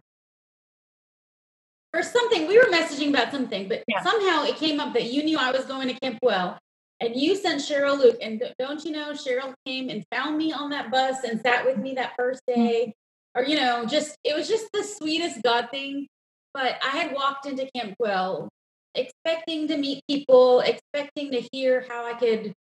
[1.94, 2.48] for something.
[2.48, 4.02] We were messaging about something, but Yeah.
[4.02, 6.58] somehow it came up that you knew I was going to Camp Well.
[7.00, 8.18] And you sent Cheryl Luke.
[8.22, 11.78] And don't you know, Cheryl came and found me on that bus and sat with
[11.78, 12.62] me that first mm-hmm.
[12.62, 12.94] day.
[13.36, 16.08] Or, you know, just, it was just the sweetest God thing.
[16.54, 18.50] But I had walked into Camp Well
[18.98, 22.54] expecting to meet people, expecting to hear how I could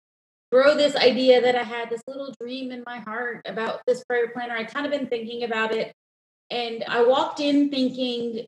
[0.51, 4.29] grow this idea that I had, this little dream in my heart about this prayer
[4.29, 4.55] planner.
[4.55, 5.93] I kind of been thinking about it.
[6.49, 8.45] And I walked in thinking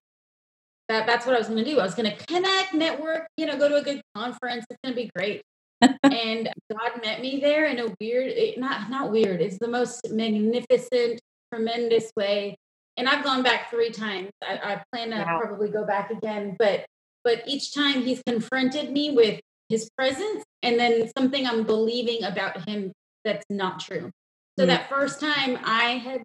[0.87, 1.79] that that's what I was going to do.
[1.79, 4.65] I was going to connect, network, you know, go to a good conference.
[4.69, 5.41] It's going to be great.
[5.81, 9.41] And God met me there in a weird, not not weird.
[9.41, 11.19] It's the most magnificent,
[11.53, 12.55] tremendous way.
[12.97, 14.29] And I've gone back three times.
[14.43, 15.39] I, I plan to Wow.
[15.39, 16.85] probably go back again, but
[17.23, 19.39] but each time He's confronted me with
[19.69, 22.91] His presence, and then something I'm believing about Him
[23.23, 24.09] that's not true.
[24.57, 24.69] So Mm.
[24.69, 26.23] that first time I had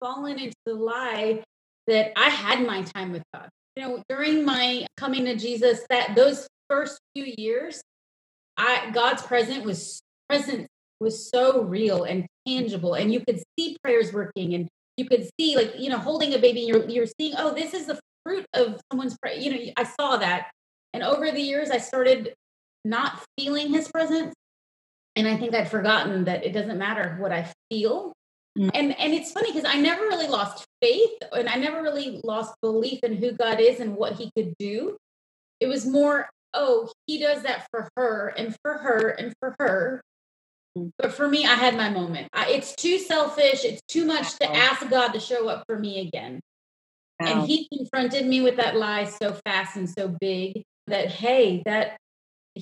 [0.00, 1.42] fallen into the lie
[1.86, 3.48] that I had my time with God.
[3.76, 7.82] You know, during my coming to Jesus, that those first few years,
[8.56, 10.68] I God's presence was presence
[11.00, 15.56] was so real and tangible, and you could see prayers working, and you could see
[15.56, 18.80] like you know holding a baby, you're you're seeing oh this is the fruit of
[18.90, 19.36] someone's prayer.
[19.36, 20.50] You know, I saw that,
[20.92, 22.34] and over the years, I started
[22.84, 24.34] not feeling His presence,
[25.16, 28.12] and I think I'd forgotten that it doesn't matter what I feel.
[28.58, 28.70] Mm.
[28.72, 32.54] And and it's funny because I never really lost faith and I never really lost
[32.62, 34.96] belief in who God is and what he could do.
[35.60, 40.00] It was more, oh, he does that for her and for her and for her.
[40.78, 40.90] Mm.
[40.98, 42.28] But for me, I had my moment.
[42.32, 43.64] I, it's too selfish.
[43.64, 46.40] It's too much to ask God to show up for me again.
[47.20, 47.26] Wow.
[47.26, 51.96] And he confronted me with that lie so fast and so big that, hey, that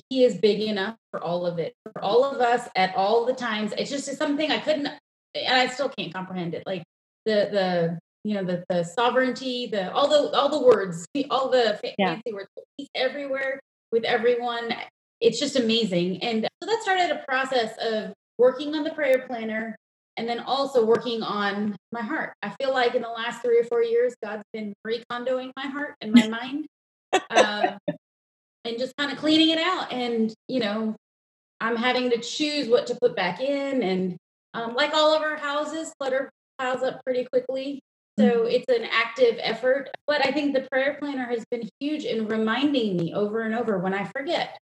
[0.09, 3.33] he is big enough for all of it, for all of us at all the
[3.33, 3.73] times.
[3.77, 6.63] It's just something I couldn't, and I still can't comprehend it.
[6.65, 6.83] Like
[7.25, 11.79] the, the, you know, the, the sovereignty, the, all the, all the words, all the
[11.81, 12.13] fa- Yeah.
[12.13, 13.59] fancy words, he's everywhere
[13.93, 14.75] with everyone.
[15.21, 16.21] It's just amazing.
[16.21, 19.77] And so that started a process of working on the prayer planner
[20.17, 22.33] and then also working on my heart.
[22.41, 25.95] I feel like in the last three or four years, God's been recondoing my heart
[26.01, 26.65] and my mind,
[27.29, 27.77] uh,
[28.65, 29.93] and just kind of cleaning it out.
[29.93, 30.95] And you know,
[31.61, 34.17] I'm having to choose what to put back in, and
[34.53, 36.29] um, like all of our houses, clutter
[36.59, 37.79] piles up pretty quickly.
[38.19, 39.89] So it's an active effort.
[40.05, 43.79] But I think the prayer planner has been huge in reminding me over and over
[43.79, 44.57] when I forget.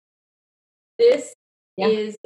[0.97, 1.33] This
[1.77, 1.87] Yeah.
[1.87, 2.17] is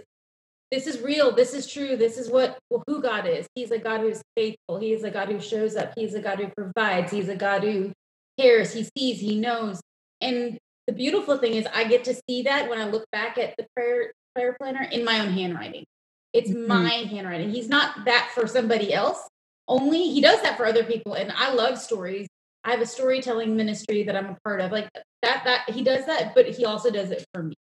[0.71, 1.31] this is real.
[1.31, 1.95] This is true.
[1.95, 2.57] This is what
[2.87, 3.47] who God is.
[3.55, 4.79] He's a God who's faithful.
[4.79, 5.93] He is a God who shows up.
[5.95, 7.11] He's a God who provides.
[7.11, 7.93] He's a God who
[8.39, 8.73] cares.
[8.73, 9.19] He sees.
[9.19, 9.79] He knows.
[10.21, 10.57] And
[10.87, 13.65] the beautiful thing is, I get to see that when I look back at the
[13.75, 15.85] prayer prayer planner in my own handwriting.
[16.33, 16.67] It's Mhm.
[16.67, 17.51] my handwriting.
[17.51, 19.25] He's not that for somebody else.
[19.67, 21.13] Only he does that for other people.
[21.13, 22.27] And I love stories.
[22.63, 24.71] I have a storytelling ministry that I'm a part of.
[24.71, 24.89] Like
[25.21, 25.43] that.
[25.43, 27.55] That he does that, but he also does it for me.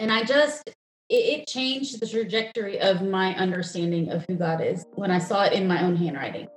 [0.00, 0.68] And I just
[1.08, 5.44] it, it changed the trajectory of my understanding of who God is when I saw
[5.44, 6.48] it in my own handwriting.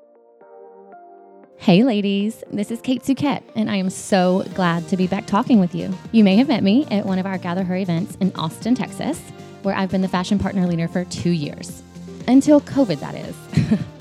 [1.57, 5.59] Hey, ladies, this is Kate Suquette, and I am so glad to be back talking
[5.59, 5.91] with you.
[6.11, 9.19] You may have met me at one of our Gather Her events in Austin, Texas,
[9.63, 11.81] where I've been the fashion partner leader for two years.
[12.27, 13.79] Until COVID, that is.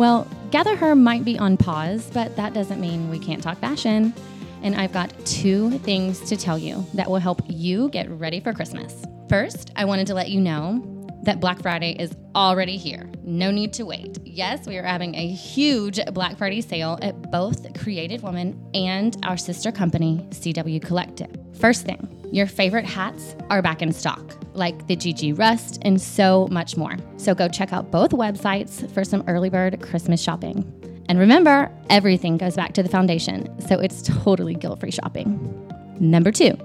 [0.00, 4.14] well, Gather Her might be on pause, but that doesn't mean we can't talk fashion.
[4.62, 8.54] And I've got two things to tell you that will help you get ready for
[8.54, 9.04] Christmas.
[9.28, 10.82] First, I wanted to let you know
[11.22, 13.10] that Black Friday is already here.
[13.22, 14.18] No need to wait.
[14.24, 19.36] Yes, we are having a huge Black Friday sale at both Created Woman and our
[19.36, 21.30] sister company, CW Collective.
[21.58, 26.48] First thing, your favorite hats are back in stock, like the GG Rust and so
[26.50, 26.96] much more.
[27.16, 30.64] So go check out both websites for some early bird Christmas shopping.
[31.08, 35.66] And remember, everything goes back to the foundation, so it's totally guilt free shopping.
[35.98, 36.56] Number two,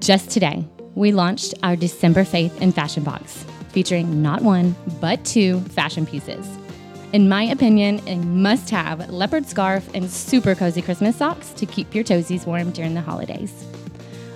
[0.00, 3.46] just today, we launched our December Faith in Fashion Box,
[3.78, 6.44] featuring not one, but two fashion pieces.
[7.12, 11.94] In my opinion, a must have leopard scarf and super cozy Christmas socks to keep
[11.94, 13.64] your toesies warm during the holidays.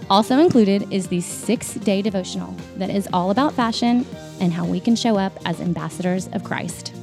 [0.09, 4.07] Also included is the six day devotional that is all about fashion
[4.39, 6.95] and how we can show up as ambassadors of Christ.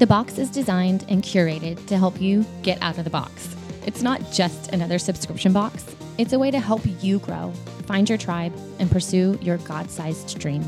[0.00, 3.54] The box is designed and curated to help you get out of the box.
[3.86, 7.52] It's not just another subscription box, it's a way to help you grow,
[7.86, 10.64] find your tribe, and pursue your God sized dream.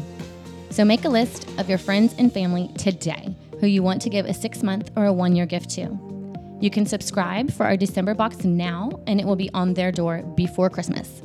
[0.73, 4.25] So make a list of your friends and family today who you want to give
[4.25, 5.99] a six month or a one year gift to.
[6.63, 10.23] You can subscribe for our December box now, and it will be on their door
[10.35, 11.21] before Christmas.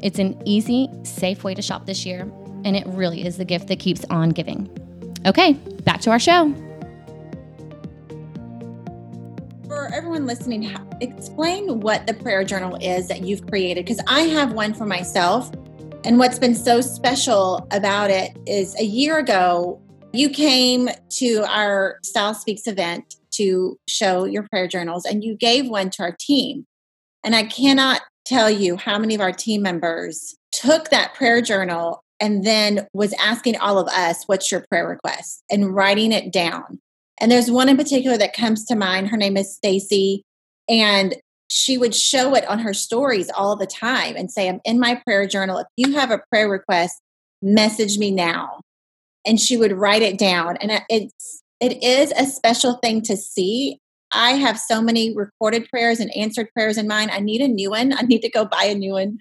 [0.00, 2.22] It's an easy, safe way to shop this year,
[2.64, 4.70] and it really is the gift that keeps on giving.
[5.26, 5.52] Okay,
[5.84, 6.54] back to our show.
[9.88, 14.52] for everyone listening, explain what the prayer journal is that you've created because I have
[14.52, 15.52] one for myself.
[16.04, 19.80] And what's been so special about it is a year ago,
[20.12, 25.68] you came to our Style Speaks event to show your prayer journals and you gave
[25.68, 26.66] one to our team.
[27.24, 32.02] And I cannot tell you how many of our team members took that prayer journal
[32.20, 35.42] and then was asking all of us, What's your prayer request?
[35.50, 36.80] and writing it down.
[37.20, 39.08] And there's one in particular that comes to mind.
[39.08, 40.22] Her name is Stacy.
[40.68, 41.16] And
[41.48, 45.00] she would show it on her stories all the time and say, I'm in my
[45.04, 45.58] prayer journal.
[45.58, 47.00] If you have a prayer request,
[47.42, 48.60] message me now.
[49.26, 50.56] And she would write it down.
[50.58, 53.80] And it's it is a special thing to see.
[54.12, 57.10] I have so many recorded prayers and answered prayers in mine.
[57.10, 57.92] I need a new one.
[57.92, 59.18] I need to go buy a new one.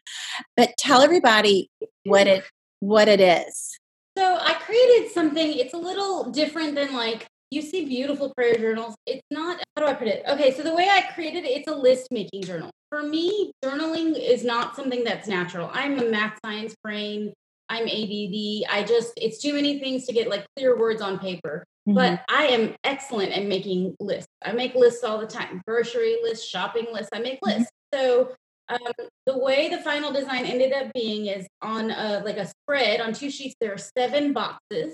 [0.56, 1.70] But tell everybody
[2.04, 2.44] what it
[2.80, 3.80] what it is.
[4.18, 5.54] So I created something.
[5.54, 8.96] It's a little different than like you see beautiful prayer journals.
[9.06, 10.24] It's not, how do I put it?
[10.28, 12.72] Okay, so the way I created it, it's a list making journal.
[12.90, 15.70] For me, journaling is not something that's natural.
[15.74, 17.34] I'm a math science brain.
[17.70, 18.66] I'm ADD.
[18.70, 21.66] I just, it's too many things to get like clear words on paper.
[21.88, 21.96] Mm-hmm.
[21.96, 24.28] But I am excellent at making lists.
[24.44, 27.10] I make lists all the time grocery lists, shopping lists.
[27.14, 27.60] I make mm-hmm.
[27.60, 27.72] lists.
[27.94, 28.08] Mm-hmm.
[28.08, 28.32] So
[28.70, 33.00] um, the way the final design ended up being is on a, like a spread
[33.00, 34.94] on two sheets, there are seven boxes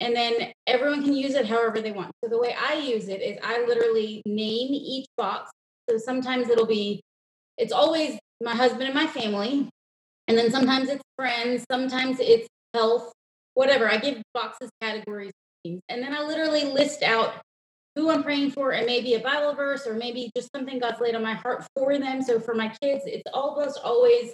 [0.00, 2.12] and then everyone can use it however they want.
[2.24, 5.50] So the way I use it is I literally name each box.
[5.88, 7.02] So sometimes it'll be,
[7.58, 9.68] it's always my husband and my family.
[10.26, 13.12] And then sometimes it's friends, sometimes it's health,
[13.54, 13.90] whatever.
[13.90, 15.32] I give boxes categories.
[15.64, 17.34] And then I literally list out
[17.94, 21.14] who I'm praying for and maybe a Bible verse or maybe just something God's laid
[21.14, 22.22] on my heart for them.
[22.22, 24.32] So for my kids, it's almost always,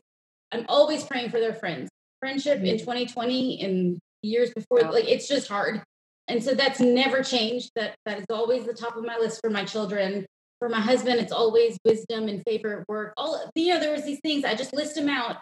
[0.53, 1.89] I'm always praying for their friends.
[2.21, 2.79] Friendship in mm-hmm.
[2.79, 4.81] 2020 and years before.
[4.83, 4.93] Wow.
[4.93, 5.83] Like it's just hard.
[6.29, 7.71] And so that's never changed.
[7.77, 10.27] That that is always the top of my list for my children.
[10.59, 13.13] For my husband, it's always wisdom and favorite work.
[13.17, 14.45] All you know, there was these things.
[14.45, 15.37] I just list them out.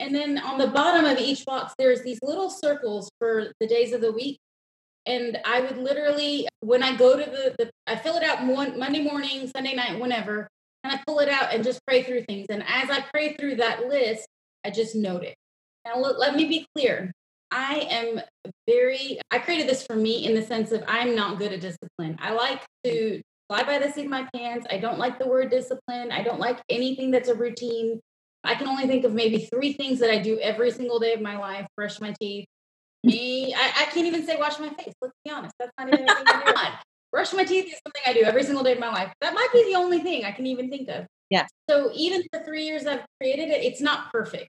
[0.00, 3.92] And then on the bottom of each box, there's these little circles for the days
[3.92, 4.38] of the week.
[5.06, 8.78] And I would literally, when I go to the, the I fill it out one,
[8.78, 10.48] Monday morning, Sunday night, whenever,
[10.84, 12.46] and I pull it out and just pray through things.
[12.50, 14.26] And as I pray through that list,
[14.64, 15.34] I just note it.
[15.84, 17.10] Now, let, let me be clear.
[17.50, 18.20] I am
[18.66, 22.18] very, I created this for me in the sense of I'm not good at discipline.
[22.20, 24.66] I like to fly by the seat of my pants.
[24.70, 26.12] I don't like the word discipline.
[26.12, 28.00] I don't like anything that's a routine.
[28.44, 31.20] I can only think of maybe three things that I do every single day of
[31.20, 32.46] my life brush my teeth.
[33.04, 34.92] Me, I, I can't even say wash my face.
[35.00, 35.54] Let's be honest.
[35.58, 36.76] That's not even anything I do.
[37.10, 39.12] Brush my teeth is something I do every single day of my life.
[39.22, 41.06] That might be the only thing I can even think of.
[41.30, 41.46] Yeah.
[41.70, 44.48] So even the three years I've created it, it's not perfect.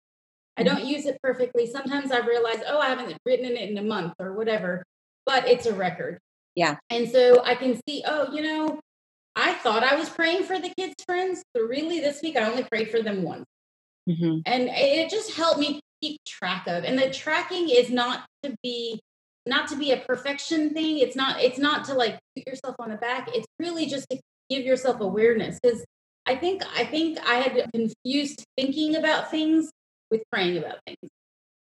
[0.60, 1.66] I don't use it perfectly.
[1.66, 4.84] Sometimes I realize, oh, I haven't written it in a month or whatever,
[5.26, 6.20] but it's a record.
[6.56, 6.76] Yeah.
[6.90, 8.80] And so I can see, oh, you know,
[9.36, 12.64] I thought I was praying for the kids' friends, but really this week I only
[12.64, 13.46] prayed for them once.
[14.10, 14.40] Mm-hmm.
[14.46, 16.84] And it just helped me keep track of.
[16.84, 19.00] And the tracking is not to be
[19.46, 21.00] not to be a perfection thing.
[21.00, 23.30] It's not it's not to like put yourself on the back.
[23.34, 24.20] It's really just to
[24.50, 25.86] give yourself awareness because
[26.26, 29.70] I think I think I had confused thinking about things
[30.12, 31.10] with praying about things.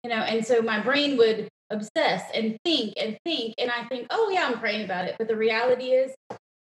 [0.04, 3.56] You know, and so my brain would obsess and think and think.
[3.58, 5.16] And I think, oh, yeah, I'm praying about it.
[5.18, 6.14] But the reality is,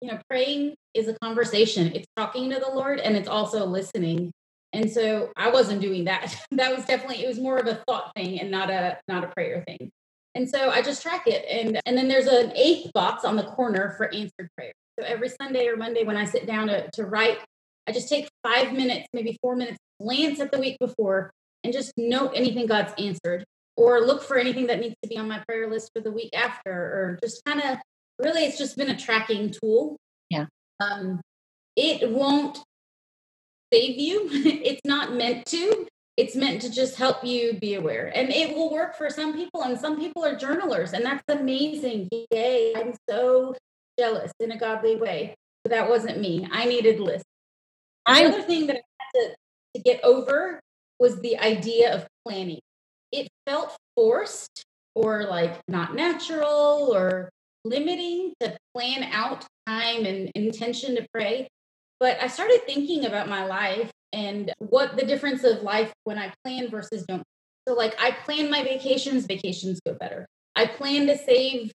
[0.02, 4.32] you know, praying is a conversation, it's talking to the Lord and it's also listening.
[4.74, 6.36] And so I wasn't doing that.
[6.52, 9.28] that was definitely, it was more of a thought thing and not a, not a
[9.28, 9.90] prayer thing.
[10.36, 11.46] And so I just track it.
[11.48, 14.74] And, and then there's an eighth box on the corner for answered prayer.
[15.00, 17.40] So every Sunday or Monday when I sit down to, to write,
[17.88, 21.32] I just take five minutes, maybe four minutes, glance at the week before
[21.64, 23.46] and just note anything God's answered
[23.76, 26.30] or look for anything that needs to be on my prayer list for the week
[26.36, 27.78] after or just kind of
[28.20, 29.98] really it's just been a tracking tool.
[30.30, 30.46] Yeah.
[30.80, 31.22] Um
[31.76, 32.60] it won't
[33.74, 34.30] save you.
[34.32, 35.88] it's not meant to.
[36.16, 38.12] It's meant to just help you be aware.
[38.14, 42.08] And it will work for some people and some people are journalers and that's amazing.
[42.32, 42.74] Yay.
[42.76, 43.56] I'm so
[43.98, 45.34] jealous in a godly way.
[45.64, 46.48] But that wasn't me.
[46.52, 47.26] I needed lists.
[48.06, 49.36] Another thing that I had to,
[49.76, 50.60] to get over
[51.04, 52.62] was the idea of planning.
[53.12, 54.64] It felt forced
[54.96, 57.30] or like not natural or
[57.66, 61.50] limiting to plan out time and intention to pray.
[62.00, 66.32] But I started thinking about my life and what the difference of life when I
[66.46, 67.24] plan versus don't.
[67.68, 70.26] So, like, I plan my vacations, vacations go better.
[70.56, 71.72] I plan to save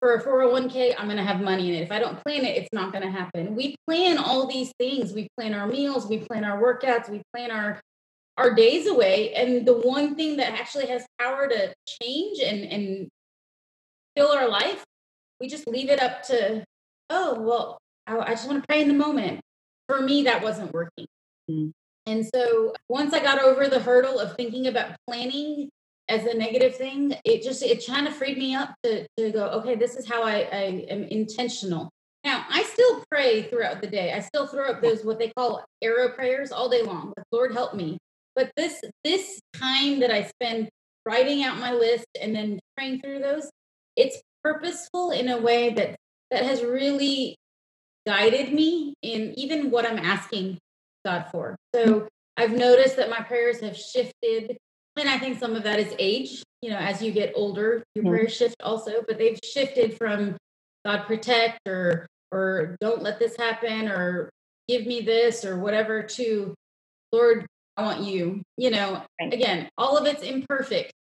[0.00, 1.82] for a 401k, I'm going to have money in it.
[1.82, 3.56] If I don't plan it, it's not going to happen.
[3.56, 5.12] We plan all these things.
[5.12, 7.80] We plan our meals, we plan our workouts, we plan our
[8.38, 9.34] our days away.
[9.34, 13.08] And the one thing that actually has power to change and, and
[14.16, 14.84] fill our life,
[15.40, 16.64] we just leave it up to,
[17.10, 19.40] oh, well, I, I just want to pray in the moment.
[19.88, 21.06] for me, that wasn't working.
[21.50, 21.72] Mm.
[22.06, 25.70] And so once I got over the hurdle of thinking about planning
[26.08, 29.46] as a negative thing, it just it kind of freed me up to to go,
[29.48, 31.90] okay, this is how I, I am intentional.
[32.24, 34.12] Now I still pray throughout the day.
[34.12, 37.12] I still throw up those what they call arrow prayers all day long.
[37.16, 37.98] Like, Lord help me.
[38.38, 40.68] But this this time that I spend
[41.04, 43.50] writing out my list and then praying through those,
[43.96, 45.96] it's purposeful in a way that
[46.30, 47.34] that has really
[48.06, 50.56] guided me in even what I'm asking
[51.04, 51.56] God for.
[51.74, 54.56] So I've noticed that my prayers have shifted.
[54.96, 56.44] And I think some of that is age.
[56.62, 58.12] You know, as you get older, your mm-hmm.
[58.12, 60.36] prayers shift also, but they've shifted from
[60.84, 64.30] God protect or or don't let this happen or
[64.68, 66.54] give me this or whatever to
[67.10, 67.46] Lord,
[67.78, 68.42] I want you.
[68.56, 69.32] You know, right.
[69.32, 70.92] again, all of it's imperfect,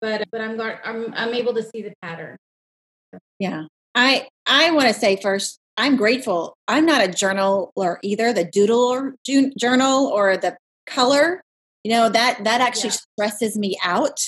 [0.00, 2.36] but but I'm I'm I'm able to see the pattern.
[3.40, 3.64] Yeah.
[3.94, 6.56] I I want to say first I'm grateful.
[6.68, 9.16] I'm not a journal or either the doodle or
[9.58, 10.56] journal or the
[10.86, 11.42] color.
[11.82, 12.98] You know that that actually yeah.
[13.16, 14.20] stresses me out.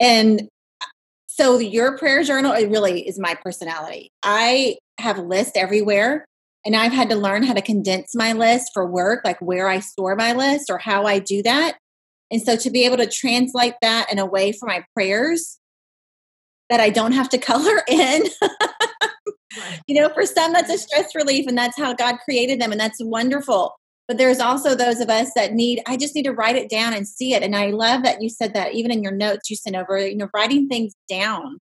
[0.00, 0.48] And
[1.26, 4.10] so your prayer journal it really is my personality.
[4.22, 6.24] I have lists everywhere
[6.68, 9.80] and I've had to learn how to condense my list for work, like where I
[9.80, 11.78] store my list or how I do that.
[12.30, 15.58] And so to be able to translate that in a way for my prayers
[16.68, 18.24] that I don't have to color in
[19.86, 22.80] you know, for some, that's a stress relief, and that's how God created them, and
[22.80, 23.74] that's wonderful.
[24.06, 26.94] But there's also those of us that need, I just need to write it down
[26.94, 27.42] and see it.
[27.42, 30.16] And I love that you said that even in your notes you sent over, you
[30.16, 31.58] know, writing things down.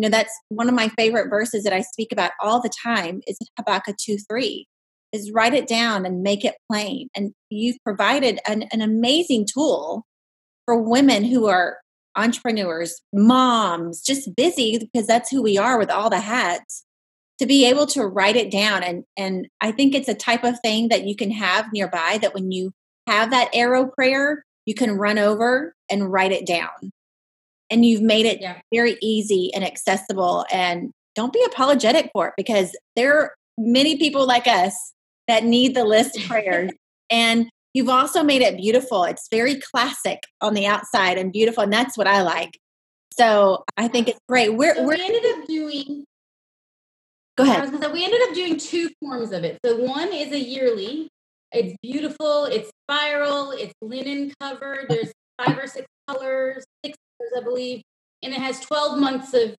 [0.00, 3.20] You know, that's one of my favorite verses that I speak about all the time
[3.26, 4.66] is Habakkuk 2 3
[5.12, 7.08] is write it down and make it plain.
[7.14, 10.06] And you've provided an, an amazing tool
[10.64, 11.76] for women who are
[12.16, 16.86] entrepreneurs, moms, just busy because that's who we are with all the hats
[17.38, 20.58] to be able to write it down and and I think it's a type of
[20.60, 22.72] thing that you can have nearby that when you
[23.06, 26.90] have that arrow prayer you can run over and write it down
[27.70, 28.58] and you've made it yeah.
[28.72, 34.26] very easy and accessible and don't be apologetic for it because there are many people
[34.26, 34.92] like us
[35.28, 36.70] that need the list of prayers
[37.10, 41.72] and you've also made it beautiful it's very classic on the outside and beautiful and
[41.72, 42.58] that's what i like
[43.12, 46.04] so i think it's great we're, so we're we ended up doing
[47.36, 47.80] Go ahead.
[47.80, 49.58] Say, we ended up doing two forms of it.
[49.64, 51.08] So one is a yearly.
[51.52, 52.44] It's beautiful.
[52.44, 53.52] It's spiral.
[53.52, 54.86] It's linen covered.
[54.88, 55.10] There's
[55.42, 56.99] five or six colors, six colors,
[57.36, 57.82] I believe,
[58.22, 59.54] and it has 12 months of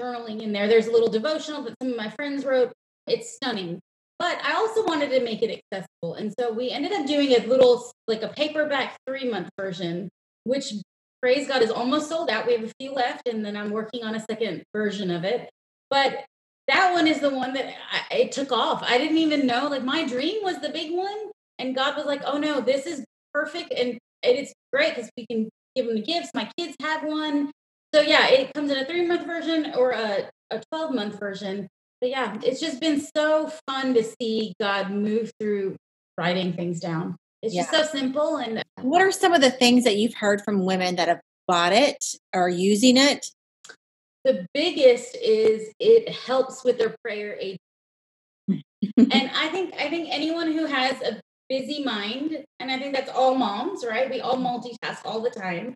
[0.00, 0.68] journaling in there.
[0.68, 2.72] There's a little devotional that some of my friends wrote.
[3.06, 3.80] It's stunning.
[4.18, 6.14] But I also wanted to make it accessible.
[6.14, 10.10] And so we ended up doing a little, like a paperback three month version,
[10.44, 10.74] which
[11.22, 12.46] praise God is almost sold out.
[12.46, 15.48] We have a few left, and then I'm working on a second version of it.
[15.88, 16.24] But
[16.68, 18.82] that one is the one that I, it took off.
[18.82, 19.68] I didn't even know.
[19.68, 23.04] Like my dream was the big one, and God was like, "Oh no, this is
[23.32, 25.48] perfect, and it's great because we can
[25.80, 26.30] give them the gifts.
[26.34, 27.50] My kids have one,
[27.94, 31.68] so yeah, it comes in a three month version or a a twelve month version.
[32.00, 35.76] But yeah, it's just been so fun to see God move through
[36.16, 37.16] writing things down.
[37.42, 37.62] It's yeah.
[37.62, 38.36] just so simple.
[38.36, 41.20] And uh, what are some of the things that you've heard from women that have
[41.46, 43.26] bought it or using it
[44.24, 47.58] the biggest is it helps with their prayer aid.
[48.48, 51.20] and I think I think anyone who has a
[51.50, 54.08] busy mind, and I think that's all moms, right?
[54.08, 55.74] We all multitask all the time.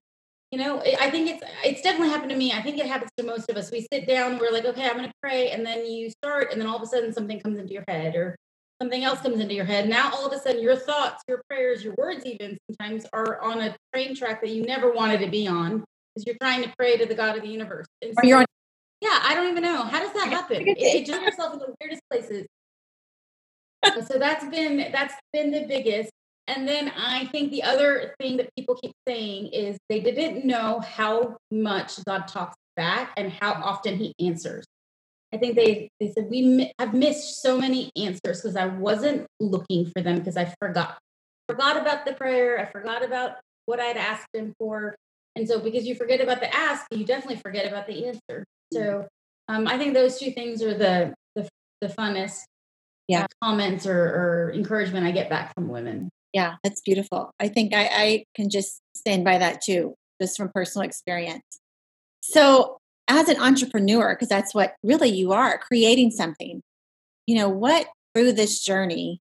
[0.50, 2.52] You know, I think it's it's definitely happened to me.
[2.52, 3.72] I think it happens to most of us.
[3.72, 6.60] We sit down, we're like, okay, I'm going to pray, and then you start, and
[6.60, 8.36] then all of a sudden something comes into your head, or
[8.80, 9.88] something else comes into your head.
[9.88, 13.60] Now all of a sudden your thoughts, your prayers, your words, even sometimes are on
[13.60, 15.82] a train track that you never wanted to be on
[16.14, 17.86] because you're trying to pray to the God of the universe.
[18.02, 18.46] So, or you're on.
[19.00, 19.82] Yeah, I don't even know.
[19.82, 20.66] How does that happen?
[20.68, 22.46] It, it just yourself in the weirdest places.
[24.06, 26.10] So that's been that's been the biggest.
[26.46, 30.80] And then I think the other thing that people keep saying is they didn't know
[30.80, 34.66] how much God talks back and how often He answers.
[35.32, 39.90] I think they they said we have missed so many answers because I wasn't looking
[39.90, 40.98] for them because I forgot
[41.48, 42.58] forgot about the prayer.
[42.58, 44.94] I forgot about what I'd asked Him for.
[45.36, 48.44] And so, because you forget about the ask, you definitely forget about the answer.
[48.72, 49.08] So,
[49.48, 51.48] um, I think those two things are the the,
[51.80, 52.42] the funnest
[53.08, 53.24] yeah.
[53.24, 56.10] Uh, comments or, or encouragement I get back from women.
[56.32, 57.30] Yeah, that's beautiful.
[57.38, 61.44] I think I, I can just stand by that too, just from personal experience.
[62.20, 66.62] So, as an entrepreneur, because that's what really you are creating something,
[67.26, 69.20] you know, what through this journey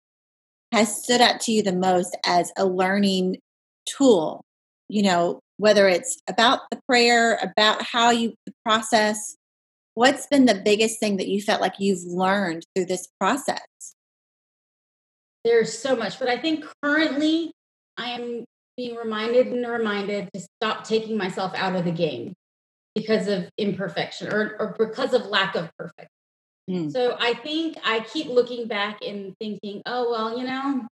[0.72, 3.38] has stood out to you the most as a learning
[3.86, 4.44] tool?
[4.88, 9.36] You know, whether it's about the prayer, about how you process,
[9.98, 13.94] what's been the biggest thing that you felt like you've learned through this process?
[15.48, 17.52] there's so much, but I think currently
[17.96, 18.44] I am
[18.76, 22.34] being reminded and reminded to stop taking myself out of the game
[22.94, 26.10] because of imperfection or, or because of lack of perfect.
[26.70, 26.92] Mm.
[26.92, 30.86] So I think I keep looking back and thinking, oh, well, you know,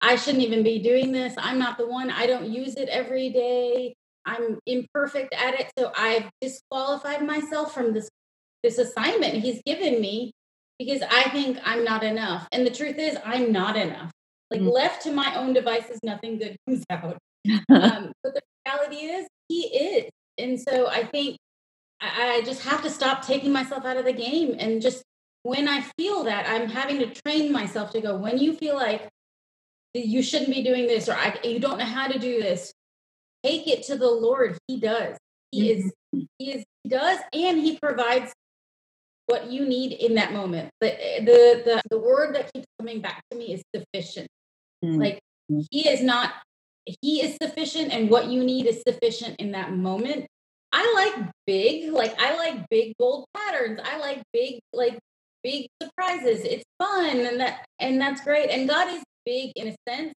[0.00, 1.34] I shouldn't even be doing this.
[1.38, 2.10] I'm not the one.
[2.10, 3.94] I don't use it every day.
[4.26, 5.70] I'm imperfect at it.
[5.78, 8.08] So I've disqualified myself from this
[8.64, 10.32] this assignment he's given me
[10.78, 12.48] because I think I'm not enough.
[12.50, 14.10] And the truth is I'm not enough.
[14.50, 17.18] Like mm left to my own devices, nothing good comes out.
[17.70, 20.10] um, but the reality is he is.
[20.38, 21.36] And so I think
[22.00, 25.02] I, I just have to stop taking myself out of the game and just
[25.42, 29.08] when I feel that I'm having to train myself to go, when you feel like
[29.92, 32.72] you shouldn't be doing this or I, you don't know how to do this
[33.44, 35.16] take it to the lord he does
[35.50, 35.86] he mm-hmm.
[35.86, 35.92] is
[36.38, 38.32] he is he does and he provides
[39.26, 40.70] what you need in that moment.
[40.80, 44.28] The the the, the word that keeps coming back to me is sufficient.
[44.84, 45.00] Mm-hmm.
[45.00, 45.20] like
[45.70, 46.34] he is not
[47.00, 50.26] he is sufficient and what you need is sufficient in that moment.
[50.72, 53.80] I like big like i like big bold patterns.
[53.82, 54.98] I like big like
[55.42, 56.40] big surprises.
[56.44, 58.50] It's fun and that and that's great.
[58.50, 60.12] And god is big in a sense,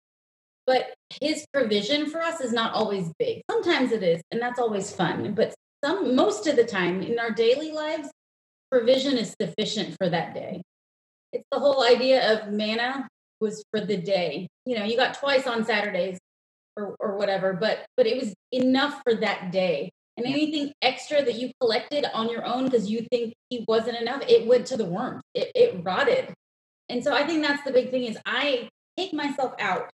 [0.65, 3.41] but his provision for us is not always big.
[3.49, 5.33] Sometimes it is, and that's always fun.
[5.33, 5.53] But
[5.83, 8.09] some most of the time in our daily lives,
[8.75, 10.61] provision is sufficient for that day.
[11.31, 13.07] It's the whole idea of manna
[13.39, 14.49] was for the day.
[14.65, 16.17] You know, you got twice on Saturdays
[16.75, 19.91] or, or whatever, but but it was enough for that day.
[20.17, 24.23] And anything extra that you collected on your own because you think he wasn't enough,
[24.27, 25.21] it went to the worm.
[25.33, 26.33] It, it rotted.
[26.89, 28.67] And so I think that's the big thing is I
[28.97, 29.89] take myself out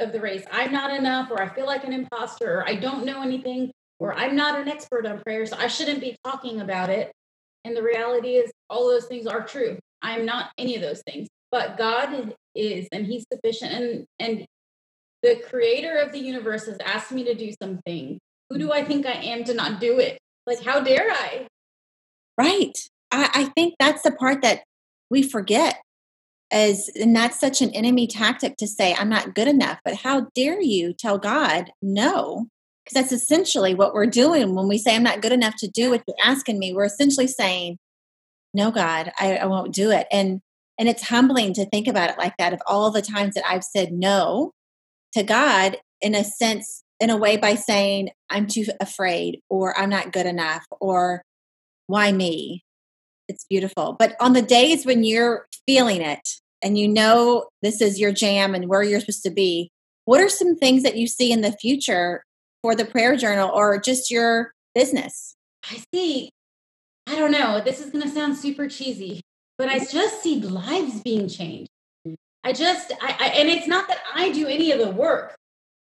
[0.00, 0.44] of the race.
[0.50, 3.70] I'm not enough, or I feel like an imposter, or I don't know anything,
[4.00, 4.18] or mm.
[4.18, 7.12] I'm not an expert on prayer, so I shouldn't be talking about it.
[7.66, 9.76] And the reality is, all those things are true.
[10.00, 13.72] I'm not any of those things, but God is, and He's sufficient.
[13.72, 14.46] And and
[15.24, 18.18] the Creator of the universe has asked me to do something.
[18.48, 20.18] Who do I think I am to not do it?
[20.46, 21.48] Like, how dare I?
[22.38, 22.78] Right.
[23.10, 24.62] I, I think that's the part that
[25.10, 25.80] we forget
[26.52, 30.28] as and that's such an enemy tactic to say i'm not good enough but how
[30.34, 32.46] dare you tell god no
[32.86, 35.90] because that's essentially what we're doing when we say i'm not good enough to do
[35.90, 36.72] what you're asking me.
[36.72, 37.78] We're essentially saying
[38.54, 40.06] no god I, I won't do it.
[40.10, 40.40] And
[40.78, 43.64] and it's humbling to think about it like that of all the times that i've
[43.64, 44.52] said no
[45.14, 49.90] to god in a sense in a way by saying i'm too afraid or i'm
[49.90, 51.22] not good enough or
[51.86, 52.64] why me?
[53.28, 53.96] It's beautiful.
[53.98, 56.28] But on the days when you're feeling it
[56.62, 59.70] and you know this is your jam and where you're supposed to be,
[60.04, 62.22] what are some things that you see in the future
[62.62, 65.36] for the prayer journal or just your business?
[65.70, 66.30] I see,
[67.06, 69.20] I don't know, this is going to sound super cheesy,
[69.58, 71.70] but I just see lives being changed.
[72.44, 75.34] I just, I, I, and it's not that I do any of the work,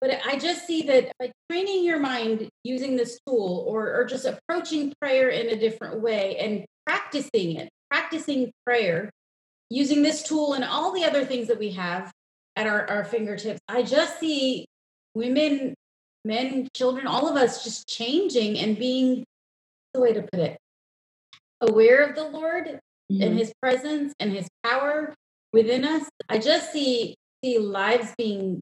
[0.01, 4.25] but I just see that by training your mind using this tool or, or just
[4.25, 9.11] approaching prayer in a different way and practicing it, practicing prayer,
[9.71, 12.13] using this tool and all the other things that we have
[12.57, 14.67] at our, our fingertips, I just see
[15.15, 15.75] women,
[16.25, 19.25] men, children, all of us just changing and being
[19.95, 20.59] the way to put it
[21.61, 23.23] aware of the Lord mm-hmm.
[23.23, 25.15] and his presence and his power
[25.53, 26.09] within us.
[26.29, 28.61] I just see see lives being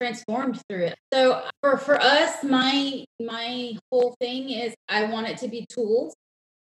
[0.00, 0.98] transformed through it.
[1.12, 6.14] So for for us, my my whole thing is I want it to be tools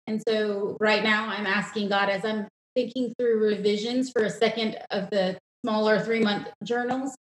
[0.06, 4.78] and so right now I'm asking God as I'm thinking through revisions for a second
[4.90, 7.14] of the smaller three month journals.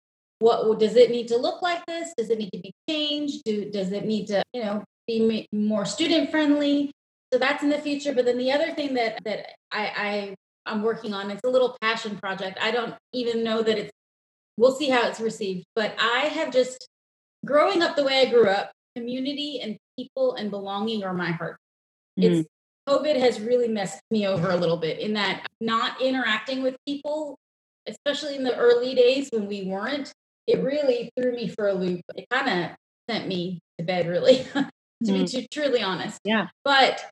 [0.45, 2.13] What does it need to look like this?
[2.19, 3.45] Does it need to be changed?
[3.47, 6.91] Do, does it need to, you know, be more student friendly?
[7.33, 8.13] So that's in the future.
[8.13, 10.35] But then the other thing that that I, I
[10.67, 12.59] I'm working on, it's a little passion project.
[12.61, 13.91] I don't even know that it's
[14.59, 15.65] we'll see how it's received.
[15.75, 16.89] But I have just
[17.47, 21.57] growing up the way I grew up, community and people and belonging are my heart.
[22.21, 22.25] Mm.
[22.25, 22.49] It's
[22.87, 27.39] COVID has really messed me over a little bit in that not interacting with people,
[27.87, 30.13] especially in the early days when we weren't,
[30.47, 32.01] it really threw me for a loop.
[32.17, 32.77] It kind of
[33.09, 35.13] sent me to bed, really, to mm-hmm.
[35.13, 36.19] be too, truly honest.
[36.25, 36.49] Yeah.
[36.65, 37.05] But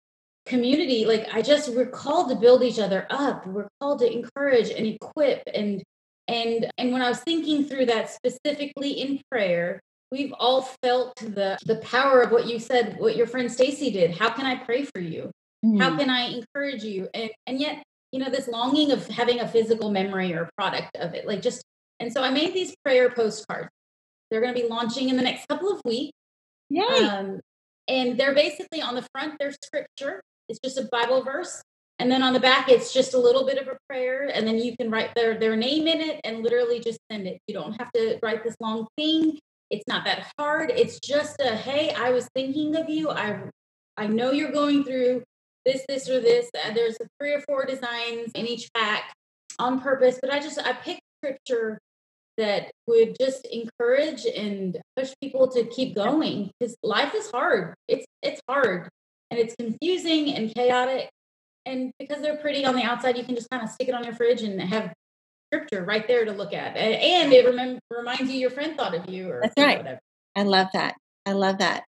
[0.46, 3.46] community, like I just, we're called to build each other up.
[3.46, 5.42] We're called to encourage and equip.
[5.54, 5.82] And,
[6.28, 9.80] and, and when I was thinking through that specifically in prayer,
[10.10, 14.10] we've all felt the the power of what you said what your friend stacy did
[14.10, 15.30] how can i pray for you
[15.64, 15.80] Mm.
[15.80, 17.08] How can I encourage you?
[17.14, 21.14] And and yet, you know, this longing of having a physical memory or product of
[21.14, 21.62] it, like just
[22.00, 23.70] and so I made these prayer postcards.
[24.30, 26.12] They're going to be launching in the next couple of weeks.
[26.70, 26.82] Yay.
[26.82, 27.40] Um,
[27.88, 30.22] and they're basically on the front, there's scripture.
[30.48, 31.62] It's just a Bible verse.
[31.98, 34.58] And then on the back, it's just a little bit of a prayer, and then
[34.58, 37.38] you can write their their name in it and literally just send it.
[37.46, 39.38] You don't have to write this long thing.
[39.70, 40.72] It's not that hard.
[40.74, 43.10] It's just a hey, I was thinking of you.
[43.10, 43.42] I
[43.96, 45.22] I know you're going through
[45.64, 46.50] this, this, or this.
[46.54, 49.12] Uh, there's three or four designs in each pack
[49.58, 51.78] on purpose, but I just I picked scripture
[52.38, 57.74] that would just encourage and push people to keep going because life is hard.
[57.88, 58.88] It's it's hard
[59.30, 61.08] and it's confusing and chaotic.
[61.64, 64.04] And because they're pretty on the outside, you can just kind of stick it on
[64.04, 64.92] your fridge and have
[65.52, 66.76] scripture right there to look at.
[66.76, 69.30] And it remem- reminds you your friend thought of you.
[69.30, 69.78] Or That's right.
[69.78, 70.00] Whatever.
[70.34, 70.96] I love that.
[71.26, 71.84] I love that.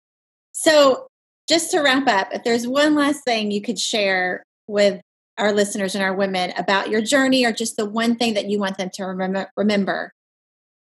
[0.52, 1.06] So,
[1.48, 5.00] just to wrap up, if there's one last thing you could share with
[5.40, 8.58] our listeners and our women about your journey or just the one thing that you
[8.58, 10.12] want them to remember, remember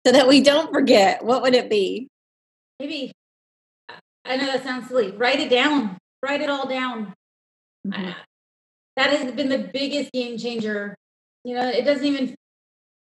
[0.06, 2.08] so that we don't forget, what would it be?
[2.80, 3.12] Maybe,
[4.26, 5.12] I know that sounds silly.
[5.12, 7.14] Write it down, write it all down.
[7.86, 8.08] Mhm.
[8.10, 8.16] I-
[8.96, 10.96] that has been the biggest game changer.
[11.44, 12.36] You know, it doesn't even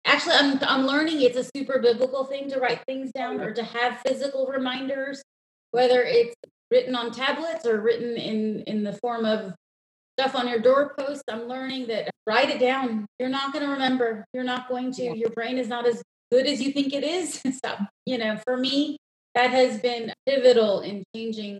[0.03, 3.63] actually I'm I'm learning it's a super biblical thing to write things down or to
[3.63, 5.23] have physical reminders,
[5.71, 6.35] whether it's
[6.69, 9.53] written on tablets or written in in the form of
[10.19, 11.23] stuff on your doorpost.
[11.29, 13.05] I'm learning that write it down.
[13.19, 14.25] You're not going to remember.
[14.33, 15.03] You're not going to.
[15.03, 15.13] Yeah.
[15.13, 16.01] Your brain is not as
[16.31, 17.41] good as you think it is.
[17.51, 17.79] Stop.
[18.05, 18.97] You know, for me,
[19.33, 21.59] that has been pivotal in changing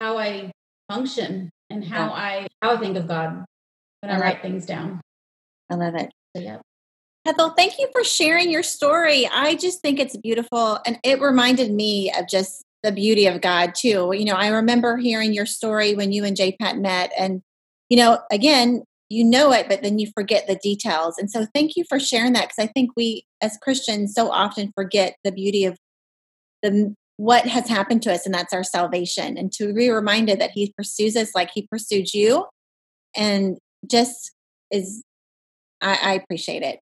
[0.00, 0.50] how I
[0.90, 2.12] function and how Yeah.
[2.12, 3.44] I how I think of God
[4.00, 5.00] when I I write things down.
[5.70, 6.10] I love it.
[6.34, 6.58] So yeah.
[7.26, 9.28] Hetal, thank you for sharing your story.
[9.30, 10.78] I just think it's beautiful.
[10.86, 14.12] And it reminded me of just the beauty of God, too.
[14.14, 17.10] You know, I remember hearing your story when you and J Pat met.
[17.18, 17.42] And,
[17.88, 21.16] you know, again, you know it, but then you forget the details.
[21.18, 24.72] And so thank you for sharing that because I think we as Christians so often
[24.74, 25.78] forget the beauty of
[26.62, 29.38] the what has happened to us, and that's our salvation.
[29.38, 32.46] And to be reminded that He pursues us like He pursued you
[33.16, 33.58] and
[33.88, 34.32] just
[34.70, 35.02] is
[35.80, 36.80] I, I appreciate it.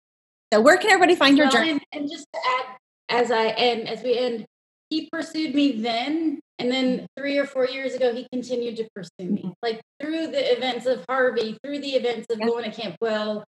[0.53, 1.71] So where can everybody find your Well, journey?
[1.73, 2.77] and, and just to add,
[3.09, 4.47] as I end, as we end,
[4.91, 9.31] he pursued me then, and then three or four years ago, he continued to pursue
[9.31, 9.43] me.
[9.43, 9.51] Mm-hmm.
[9.63, 12.47] Like through the events of Harvey, through the events of Yeah.
[12.47, 13.45] going to Camp Well,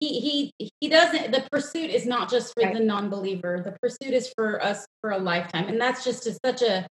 [0.00, 1.32] he he he doesn't.
[1.32, 2.74] The pursuit is not just for Right.
[2.74, 3.62] the non-believer.
[3.64, 6.86] The pursuit is for us for a lifetime, and that's just a, such a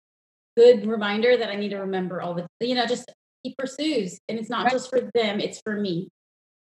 [0.57, 2.47] good reminder that I need to remember all the.
[2.59, 3.11] You know, just
[3.43, 4.71] he pursues, and it's not Right.
[4.71, 6.09] just for them; it's for me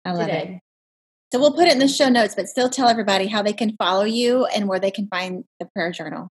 [0.03, 0.59] I love it.
[1.31, 3.75] So we'll put it in the show notes, but still tell everybody how they can
[3.77, 6.29] follow you and where they can find the prayer journal.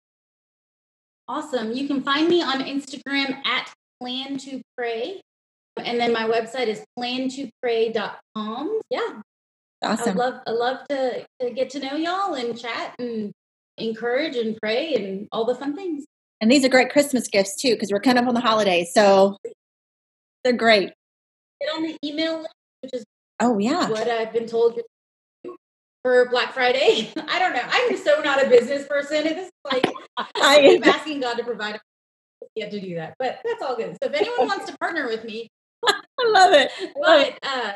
[1.29, 1.71] Awesome.
[1.71, 3.71] You can find me on Instagram at
[4.01, 5.21] plan to pray.
[5.77, 8.81] And then my website is plan to plantopray.com.
[8.89, 9.21] Yeah.
[9.83, 10.17] I Awesome.
[10.17, 13.31] love I love to, to get to know y'all and chat and
[13.77, 16.03] encourage and pray and all the fun things.
[16.41, 18.91] And these are great Christmas gifts too, because we're kind of on the holidays.
[18.93, 19.37] So
[20.43, 20.91] they're great.
[21.61, 23.05] Get on the email list, which is
[23.39, 23.87] Oh yeah.
[23.89, 24.79] what I've been told
[26.03, 27.11] for Black Friday.
[27.27, 27.63] I don't know.
[27.65, 29.27] I'm so not a business person.
[29.27, 29.85] It is like
[30.17, 31.79] I I, keep asking God to provide
[32.55, 33.15] yet to do that.
[33.19, 33.97] But that's all good.
[34.01, 35.47] So if anyone wants to partner with me,
[35.85, 35.93] I
[36.27, 36.71] love it.
[37.01, 37.71] But uh,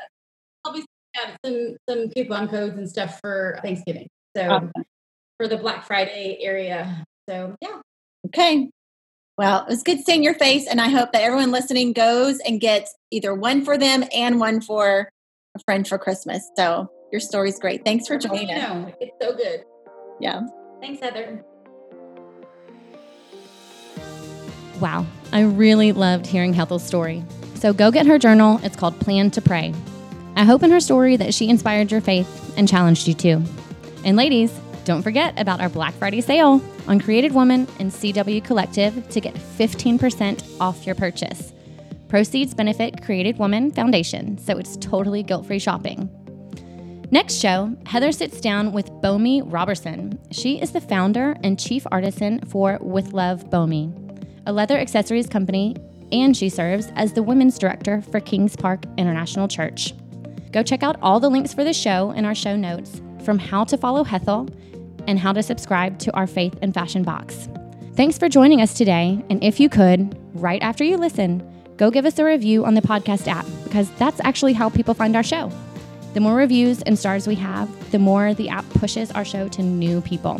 [0.65, 0.85] I'll be
[1.17, 4.07] out some some coupon codes and stuff for Thanksgiving.
[4.35, 4.71] So Awesome.
[5.37, 7.03] for the Black Friday area.
[7.29, 7.79] So yeah,
[8.27, 8.69] Okay.
[9.37, 12.61] Well, it was good seeing your face, and I hope that everyone listening goes and
[12.61, 15.09] gets either one for them and one for
[15.55, 16.47] a friend for Christmas.
[16.55, 17.85] So your story's great.
[17.85, 18.57] Thanks for joining us.
[18.57, 19.63] know, it's so good.
[20.19, 20.41] Yeah.
[20.81, 21.45] Thanks, Heather.
[24.81, 27.23] Wow, I really loved hearing Hetal's story.
[27.53, 28.59] So go get her journal.
[28.63, 29.73] It's called Plan to Pray.
[30.35, 33.43] I hope in her story that she inspired your faith and challenged you too.
[34.03, 34.51] And ladies,
[34.83, 39.35] don't forget about our Black Friday sale on Created Woman and CW Collective to get
[39.35, 41.53] 15% off your purchase.
[42.09, 46.09] Proceeds benefit Created Woman Foundation, so it's totally guilt free shopping.
[47.13, 50.17] Next show, Heather sits down with Bomi Robertson.
[50.31, 53.93] She is the founder and chief artisan for With Love Bomi,
[54.47, 55.75] a leather accessories company,
[56.11, 59.93] and she serves as the women's director for Kings Park International Church.
[60.51, 63.63] Go check out all the links for the show in our show notes, from how
[63.65, 64.51] to follow Hetal
[65.05, 67.47] and how to subscribe to our Faith and Fashion box.
[67.93, 71.47] Thanks for joining us today, and if you could, right after you listen,
[71.77, 75.15] go give us a review on the podcast app because that's actually how people find
[75.15, 75.51] our show.
[76.13, 79.63] The more reviews and stars we have, the more the app pushes our show to
[79.63, 80.39] new people.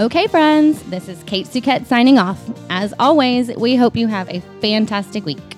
[0.00, 2.40] Okay, friends, this is Kate Suquette signing off.
[2.68, 5.57] As always, we hope you have a fantastic week.